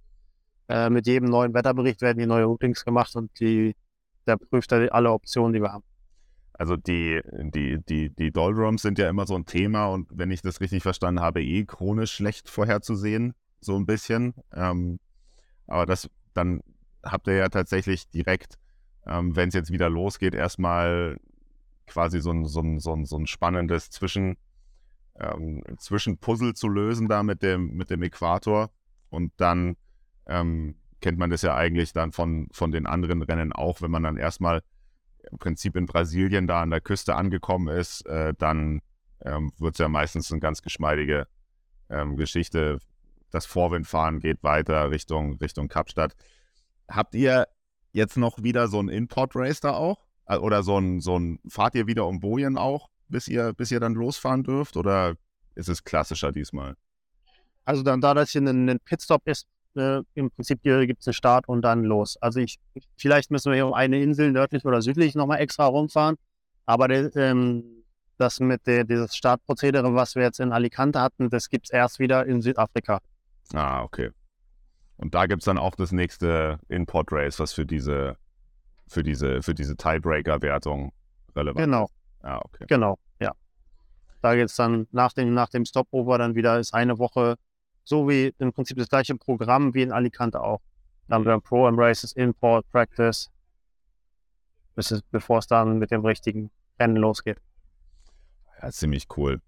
äh, 0.68 0.90
mit 0.90 1.06
jedem 1.06 1.30
neuen 1.30 1.54
Wetterbericht 1.54 2.02
werden 2.02 2.18
die 2.18 2.26
neue 2.26 2.44
Routings 2.44 2.84
gemacht 2.84 3.14
und 3.16 3.30
die, 3.40 3.74
der 4.26 4.36
prüft 4.36 4.72
alle 4.72 5.12
Optionen, 5.12 5.52
die 5.54 5.62
wir 5.62 5.72
haben. 5.72 5.84
Also 6.58 6.76
die, 6.76 7.20
die, 7.54 7.78
die, 7.88 8.10
die 8.10 8.32
Doldrums 8.32 8.82
sind 8.82 8.98
ja 8.98 9.08
immer 9.08 9.26
so 9.26 9.36
ein 9.36 9.46
Thema 9.46 9.86
und 9.86 10.08
wenn 10.10 10.32
ich 10.32 10.42
das 10.42 10.60
richtig 10.60 10.82
verstanden 10.82 11.20
habe, 11.20 11.40
eh 11.40 11.64
chronisch 11.64 12.12
schlecht 12.12 12.50
vorherzusehen, 12.50 13.34
so 13.60 13.76
ein 13.76 13.86
bisschen. 13.86 14.34
Ähm, 14.52 14.98
aber 15.68 15.86
das, 15.86 16.10
dann 16.34 16.62
habt 17.04 17.28
ihr 17.28 17.34
ja 17.34 17.48
tatsächlich 17.48 18.10
direkt, 18.10 18.58
ähm, 19.06 19.36
wenn 19.36 19.48
es 19.48 19.54
jetzt 19.54 19.70
wieder 19.70 19.88
losgeht, 19.88 20.34
erstmal 20.34 21.18
quasi 21.86 22.20
so 22.20 22.32
ein, 22.32 22.44
so 22.44 22.60
ein, 22.60 22.80
so 22.80 22.92
ein, 22.92 23.04
so 23.04 23.16
ein 23.16 23.28
spannendes 23.28 23.90
Zwischen, 23.90 24.36
ähm, 25.20 25.62
Zwischenpuzzle 25.78 26.54
zu 26.54 26.68
lösen 26.68 27.08
da 27.08 27.22
mit 27.22 27.42
dem, 27.42 27.76
mit 27.76 27.88
dem 27.90 28.02
Äquator. 28.02 28.70
Und 29.10 29.32
dann 29.36 29.76
ähm, 30.26 30.74
kennt 31.00 31.18
man 31.18 31.30
das 31.30 31.42
ja 31.42 31.54
eigentlich 31.54 31.92
dann 31.92 32.10
von, 32.10 32.48
von 32.50 32.72
den 32.72 32.86
anderen 32.86 33.22
Rennen 33.22 33.52
auch, 33.52 33.80
wenn 33.80 33.92
man 33.92 34.02
dann 34.02 34.16
erstmal 34.16 34.62
im 35.30 35.38
Prinzip 35.38 35.76
in 35.76 35.86
Brasilien 35.86 36.46
da 36.46 36.62
an 36.62 36.70
der 36.70 36.80
Küste 36.80 37.16
angekommen 37.16 37.68
ist, 37.68 38.06
äh, 38.06 38.34
dann 38.38 38.80
ähm, 39.24 39.52
wird 39.58 39.74
es 39.74 39.78
ja 39.78 39.88
meistens 39.88 40.30
eine 40.30 40.40
ganz 40.40 40.62
geschmeidige 40.62 41.26
ähm, 41.90 42.16
Geschichte. 42.16 42.78
Das 43.30 43.46
Vorwindfahren 43.46 44.20
geht 44.20 44.42
weiter 44.42 44.90
Richtung, 44.90 45.36
Richtung 45.38 45.68
Kapstadt. 45.68 46.14
Habt 46.88 47.14
ihr 47.14 47.46
jetzt 47.92 48.16
noch 48.16 48.42
wieder 48.42 48.68
so 48.68 48.80
ein 48.80 48.88
Import-Race 48.88 49.60
da 49.60 49.72
auch? 49.74 50.06
Äh, 50.26 50.36
Oder 50.36 50.62
so 50.62 50.78
ein, 50.78 51.00
so 51.00 51.18
ein, 51.18 51.38
fahrt 51.48 51.74
ihr 51.74 51.86
wieder 51.86 52.06
um 52.06 52.20
Bojen 52.20 52.56
auch, 52.56 52.88
bis 53.08 53.28
ihr, 53.28 53.52
bis 53.52 53.70
ihr 53.70 53.80
dann 53.80 53.94
losfahren 53.94 54.44
dürft? 54.44 54.76
Oder 54.76 55.16
ist 55.54 55.68
es 55.68 55.84
klassischer 55.84 56.32
diesmal? 56.32 56.76
Also 57.64 57.82
dann, 57.82 58.00
da 58.00 58.14
das 58.14 58.30
hier 58.30 58.40
ein, 58.40 58.68
ein 58.68 58.80
Pitstop 58.80 59.26
ist, 59.26 59.46
äh, 59.78 60.02
im 60.14 60.30
Prinzip 60.30 60.60
hier 60.62 60.86
gibt 60.86 61.00
es 61.00 61.08
einen 61.08 61.14
Start 61.14 61.48
und 61.48 61.62
dann 61.62 61.84
los. 61.84 62.16
Also 62.20 62.40
ich, 62.40 62.58
vielleicht 62.96 63.30
müssen 63.30 63.50
wir 63.50 63.56
hier 63.56 63.66
um 63.66 63.74
eine 63.74 64.02
Insel 64.02 64.32
nördlich 64.32 64.64
oder 64.64 64.82
südlich 64.82 65.14
nochmal 65.14 65.40
extra 65.40 65.66
rumfahren. 65.66 66.16
Aber 66.66 66.88
der, 66.88 67.14
ähm, 67.16 67.84
das 68.18 68.40
mit 68.40 68.66
der, 68.66 68.84
dieses 68.84 69.16
Startprozedere, 69.16 69.94
was 69.94 70.14
wir 70.14 70.22
jetzt 70.22 70.40
in 70.40 70.52
Alicante 70.52 71.00
hatten, 71.00 71.30
das 71.30 71.48
gibt 71.48 71.66
es 71.66 71.70
erst 71.70 71.98
wieder 71.98 72.26
in 72.26 72.42
Südafrika. 72.42 73.00
Ah, 73.54 73.82
okay. 73.82 74.10
Und 74.96 75.14
da 75.14 75.26
gibt 75.26 75.42
es 75.42 75.46
dann 75.46 75.58
auch 75.58 75.76
das 75.76 75.92
nächste 75.92 76.58
Import-Race, 76.68 77.38
was 77.38 77.52
für 77.52 77.64
diese, 77.64 78.16
für 78.88 79.02
diese, 79.02 79.42
für 79.42 79.54
diese 79.54 79.76
Tiebreaker-Wertung 79.76 80.92
relevant 81.36 81.64
Genau, 81.64 81.84
ist. 81.84 81.94
Ah, 82.22 82.40
okay. 82.44 82.64
genau, 82.68 82.98
ja. 83.20 83.32
Da 84.20 84.34
geht 84.34 84.46
es 84.46 84.56
dann 84.56 84.88
nach 84.90 85.12
dem, 85.12 85.32
nach 85.32 85.48
dem 85.48 85.64
Stopover 85.64 86.18
dann 86.18 86.34
wieder, 86.34 86.58
ist 86.58 86.74
eine 86.74 86.98
Woche, 86.98 87.36
so 87.88 88.06
wie 88.06 88.34
im 88.38 88.52
Prinzip 88.52 88.76
das 88.76 88.90
gleiche 88.90 89.16
Programm 89.16 89.72
wie 89.72 89.82
in 89.82 89.92
Alicante 89.92 90.42
auch. 90.42 90.60
Dann 91.06 91.16
haben 91.16 91.24
wir 91.24 91.32
ein 91.32 91.40
Pro 91.40 91.66
am 91.66 91.78
Races, 91.78 92.12
Import, 92.12 92.70
Practice, 92.70 93.30
bis 94.74 94.90
es, 94.90 95.00
bevor 95.10 95.38
es 95.38 95.46
dann 95.46 95.78
mit 95.78 95.90
dem 95.90 96.04
richtigen 96.04 96.50
Rennen 96.78 96.96
losgeht. 96.96 97.38
Ja, 98.60 98.70
ziemlich 98.70 99.06
cool. 99.16 99.40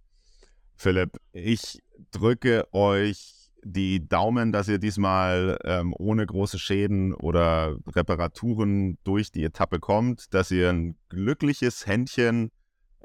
Philipp, 0.75 1.21
ich 1.33 1.83
drücke 2.13 2.67
euch 2.73 3.51
die 3.63 4.09
Daumen, 4.09 4.53
dass 4.53 4.69
ihr 4.69 4.79
diesmal 4.79 5.59
ähm, 5.65 5.95
ohne 5.99 6.25
große 6.25 6.59
Schäden 6.59 7.13
oder 7.13 7.77
Reparaturen 7.89 8.97
durch 9.05 9.31
die 9.33 9.45
Etappe 9.45 9.81
kommt, 9.81 10.33
dass 10.33 10.51
ihr 10.51 10.71
ein 10.71 10.97
glückliches 11.11 11.87
Händchen 11.87 12.53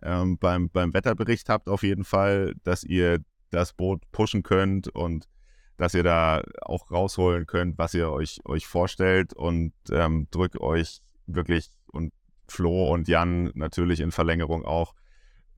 ähm, 0.01 0.37
beim, 0.37 0.69
beim 0.69 0.93
Wetterbericht 0.93 1.49
habt 1.49 1.67
auf 1.67 1.83
jeden 1.83 2.05
Fall, 2.05 2.53
dass 2.63 2.85
ihr 2.85 3.19
das 3.51 3.73
Boot 3.73 4.01
pushen 4.11 4.43
könnt 4.43 4.87
und 4.87 5.27
dass 5.77 5.93
ihr 5.93 6.03
da 6.03 6.41
auch 6.61 6.89
rausholen 6.91 7.45
könnt, 7.45 7.77
was 7.77 7.93
ihr 7.93 8.09
euch, 8.09 8.39
euch 8.45 8.65
vorstellt 8.65 9.33
und 9.33 9.73
ähm, 9.91 10.27
drück 10.31 10.59
euch 10.61 11.01
wirklich 11.27 11.69
und 11.87 12.13
Flo 12.47 12.91
und 12.93 13.07
Jan 13.07 13.51
natürlich 13.55 13.99
in 13.99 14.11
Verlängerung 14.11 14.63
auch 14.63 14.93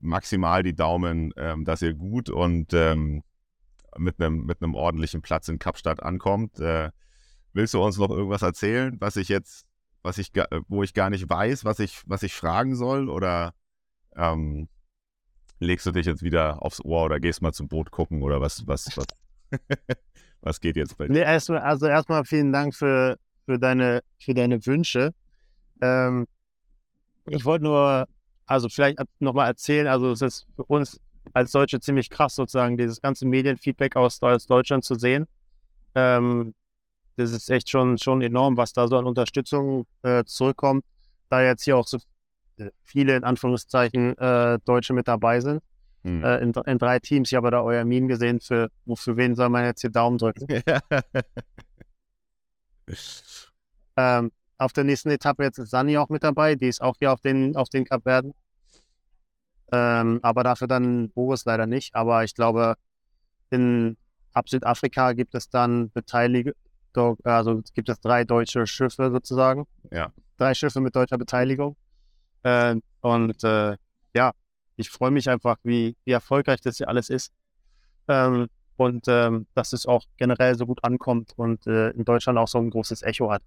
maximal 0.00 0.62
die 0.62 0.74
Daumen, 0.74 1.32
ähm, 1.36 1.64
dass 1.64 1.82
ihr 1.82 1.94
gut 1.94 2.30
und 2.30 2.72
ähm, 2.72 3.22
mit 3.96 4.20
einem 4.20 4.44
mit 4.44 4.62
einem 4.62 4.74
ordentlichen 4.74 5.22
Platz 5.22 5.48
in 5.48 5.58
Kapstadt 5.58 6.02
ankommt. 6.02 6.58
Äh, 6.60 6.90
willst 7.52 7.74
du 7.74 7.82
uns 7.82 7.98
noch 7.98 8.10
irgendwas 8.10 8.42
erzählen, 8.42 8.96
was 9.00 9.16
ich 9.16 9.28
jetzt, 9.28 9.66
was 10.02 10.18
ich, 10.18 10.32
wo 10.68 10.82
ich 10.82 10.94
gar 10.94 11.10
nicht 11.10 11.28
weiß, 11.28 11.64
was 11.64 11.78
ich, 11.80 12.02
was 12.06 12.22
ich 12.22 12.34
fragen 12.34 12.76
soll? 12.76 13.08
Oder 13.08 13.54
ähm, 14.16 14.68
legst 15.60 15.86
du 15.86 15.92
dich 15.92 16.06
jetzt 16.06 16.22
wieder 16.22 16.62
aufs 16.62 16.84
Ohr 16.84 17.04
oder 17.04 17.20
gehst 17.20 17.42
mal 17.42 17.52
zum 17.52 17.68
Boot 17.68 17.90
gucken 17.90 18.22
oder 18.22 18.40
was, 18.40 18.66
was, 18.66 18.96
was, 18.96 19.06
was 20.40 20.60
geht 20.60 20.76
jetzt 20.76 20.96
bei 20.98 21.06
dir? 21.06 21.12
Nee, 21.12 21.20
erstmal, 21.20 21.60
also 21.60 21.86
erstmal 21.86 22.24
vielen 22.24 22.52
Dank 22.52 22.74
für, 22.74 23.18
für, 23.46 23.58
deine, 23.58 24.02
für 24.18 24.34
deine 24.34 24.64
Wünsche. 24.66 25.12
Ähm, 25.80 26.26
ich 27.26 27.44
wollte 27.44 27.64
nur, 27.64 28.06
also 28.46 28.68
vielleicht 28.68 28.98
nochmal 29.18 29.48
erzählen, 29.48 29.86
also 29.86 30.12
es 30.12 30.22
ist 30.22 30.46
für 30.56 30.64
uns 30.64 31.00
als 31.34 31.52
Deutsche 31.52 31.80
ziemlich 31.80 32.08
krass 32.08 32.34
sozusagen, 32.34 32.76
dieses 32.76 33.00
ganze 33.02 33.26
Medienfeedback 33.26 33.96
aus, 33.96 34.22
aus 34.22 34.46
Deutschland 34.46 34.84
zu 34.84 34.94
sehen. 34.94 35.26
Ähm, 35.94 36.54
das 37.16 37.32
ist 37.32 37.50
echt 37.50 37.68
schon, 37.68 37.98
schon 37.98 38.22
enorm, 38.22 38.56
was 38.56 38.72
da 38.72 38.86
so 38.86 38.96
an 38.96 39.04
Unterstützung 39.04 39.86
äh, 40.02 40.24
zurückkommt, 40.24 40.84
da 41.28 41.42
jetzt 41.42 41.64
hier 41.64 41.76
auch 41.76 41.86
so 41.86 41.98
viele, 42.82 43.16
in 43.16 43.24
Anführungszeichen, 43.24 44.16
äh, 44.18 44.58
Deutsche 44.64 44.92
mit 44.92 45.08
dabei 45.08 45.40
sind. 45.40 45.62
Hm. 46.04 46.22
Äh, 46.24 46.38
in, 46.38 46.52
in 46.52 46.78
drei 46.78 46.98
Teams. 46.98 47.30
Ich 47.30 47.36
habe 47.36 47.50
da 47.50 47.62
euer 47.62 47.84
Meme 47.84 48.06
gesehen, 48.06 48.40
für, 48.40 48.70
für 48.94 49.16
wen 49.16 49.34
soll 49.34 49.48
man 49.48 49.64
jetzt 49.64 49.80
hier 49.80 49.90
Daumen 49.90 50.18
drücken. 50.18 50.46
Ähm, 53.98 54.30
auf 54.58 54.72
der 54.72 54.84
nächsten 54.84 55.10
Etappe 55.10 55.42
jetzt 55.42 55.58
ist 55.58 55.70
Sani 55.70 55.98
auch 55.98 56.08
mit 56.08 56.22
dabei, 56.22 56.54
die 56.54 56.68
ist 56.68 56.80
auch 56.80 56.94
hier 56.98 57.12
auf 57.12 57.20
den, 57.20 57.56
auf 57.56 57.68
den 57.68 57.84
Kapverden. 57.84 58.32
Ähm, 59.72 60.20
aber 60.22 60.44
dafür 60.44 60.68
dann 60.68 61.10
Boris 61.10 61.44
leider 61.44 61.66
nicht. 61.66 61.94
Aber 61.96 62.22
ich 62.22 62.34
glaube, 62.34 62.76
in 63.50 63.96
ab 64.32 64.48
Südafrika 64.48 65.12
gibt 65.12 65.34
es 65.34 65.50
dann 65.50 65.90
Beteiligung, 65.90 66.54
also 67.24 67.60
gibt 67.74 67.88
es 67.88 68.00
drei 68.00 68.24
deutsche 68.24 68.66
Schiffe 68.66 69.10
sozusagen. 69.10 69.66
Ja. 69.90 70.12
Drei 70.36 70.54
Schiffe 70.54 70.80
mit 70.80 70.94
deutscher 70.94 71.18
Beteiligung. 71.18 71.76
Äh, 72.42 72.76
und 73.00 73.44
äh, 73.44 73.76
ja, 74.14 74.32
ich 74.76 74.90
freue 74.90 75.10
mich 75.10 75.28
einfach, 75.28 75.56
wie, 75.62 75.96
wie 76.04 76.12
erfolgreich 76.12 76.60
das 76.60 76.76
hier 76.76 76.88
alles 76.88 77.10
ist. 77.10 77.32
Ähm, 78.08 78.48
und 78.76 79.06
ähm, 79.08 79.46
dass 79.54 79.72
es 79.72 79.86
auch 79.86 80.04
generell 80.16 80.54
so 80.54 80.64
gut 80.64 80.84
ankommt 80.84 81.32
und 81.36 81.66
äh, 81.66 81.90
in 81.90 82.04
Deutschland 82.04 82.38
auch 82.38 82.46
so 82.46 82.58
ein 82.58 82.70
großes 82.70 83.02
Echo 83.02 83.30
hat. 83.30 83.42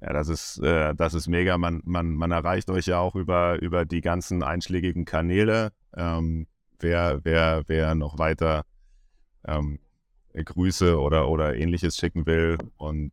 Ja, 0.00 0.12
das 0.12 0.28
ist, 0.28 0.58
äh, 0.58 0.94
das 0.94 1.14
ist 1.14 1.28
mega. 1.28 1.58
Man, 1.58 1.82
man, 1.84 2.14
man 2.14 2.32
erreicht 2.32 2.70
euch 2.70 2.86
ja 2.86 2.98
auch 2.98 3.14
über, 3.14 3.60
über 3.60 3.84
die 3.84 4.00
ganzen 4.00 4.42
einschlägigen 4.42 5.04
Kanäle. 5.04 5.72
Ähm, 5.94 6.46
wer, 6.80 7.20
wer, 7.22 7.62
wer 7.66 7.94
noch 7.94 8.18
weiter 8.18 8.64
ähm, 9.46 9.78
Grüße 10.34 10.98
oder, 10.98 11.28
oder 11.28 11.54
ähnliches 11.54 11.96
schicken 11.96 12.26
will. 12.26 12.58
Und 12.78 13.12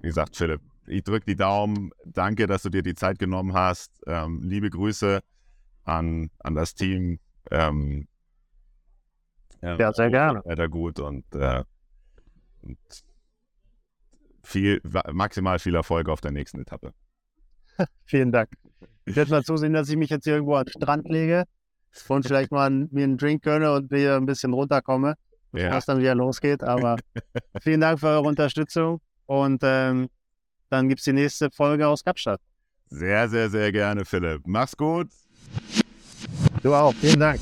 wie 0.00 0.08
gesagt, 0.08 0.36
Philipp, 0.36 0.62
ich 0.90 1.02
drücke 1.04 1.26
die 1.26 1.36
Daumen. 1.36 1.90
Danke, 2.04 2.46
dass 2.46 2.62
du 2.62 2.70
dir 2.70 2.82
die 2.82 2.94
Zeit 2.94 3.18
genommen 3.18 3.52
hast. 3.54 3.92
Ähm, 4.06 4.40
liebe 4.42 4.70
Grüße 4.70 5.20
an, 5.84 6.30
an 6.40 6.54
das 6.54 6.74
Team. 6.74 7.18
Ähm, 7.50 8.06
Ja, 9.62 9.92
sehr 9.92 10.10
gerne. 10.10 10.42
Weiter 10.44 10.68
gut 10.68 11.00
und, 11.00 11.24
äh, 11.34 11.64
und 12.62 12.78
viel, 14.42 14.80
maximal 15.12 15.58
viel 15.58 15.74
Erfolg 15.74 16.08
auf 16.08 16.20
der 16.20 16.30
nächsten 16.32 16.60
Etappe. 16.60 16.92
Vielen 18.04 18.32
Dank. 18.32 18.50
Ich 19.04 19.16
werde 19.16 19.30
mal 19.30 19.42
zusehen, 19.44 19.72
dass 19.72 19.88
ich 19.88 19.96
mich 19.96 20.10
jetzt 20.10 20.24
hier 20.24 20.34
irgendwo 20.34 20.54
an 20.54 20.64
den 20.66 20.72
Strand 20.72 21.08
lege 21.08 21.44
und 22.08 22.26
vielleicht 22.26 22.50
mal 22.52 22.66
einen- 22.66 22.88
mir 22.92 23.04
einen 23.04 23.16
Drink 23.18 23.42
gönne 23.42 23.72
und 23.72 23.90
wieder 23.90 24.16
ein 24.16 24.26
bisschen 24.26 24.52
runterkomme, 24.52 25.14
Ja. 25.52 25.76
es 25.76 25.86
dann 25.86 25.98
wieder 25.98 26.14
losgeht. 26.14 26.62
Aber 26.62 26.96
vielen 27.62 27.80
Dank 27.80 28.00
für 28.00 28.08
eure 28.08 28.28
Unterstützung 28.28 29.00
und 29.26 29.60
ähm, 29.64 30.08
dann 30.70 30.88
gibt 30.88 31.00
es 31.00 31.04
die 31.04 31.12
nächste 31.12 31.50
Folge 31.50 31.86
aus 31.86 32.04
Kapstadt. 32.04 32.40
Sehr, 32.88 33.28
sehr, 33.28 33.50
sehr 33.50 33.70
gerne, 33.70 34.04
Philipp. 34.04 34.42
Mach's 34.46 34.76
gut. 34.76 35.08
Du 36.62 36.74
auch. 36.74 36.94
Vielen 36.94 37.20
Dank. 37.20 37.40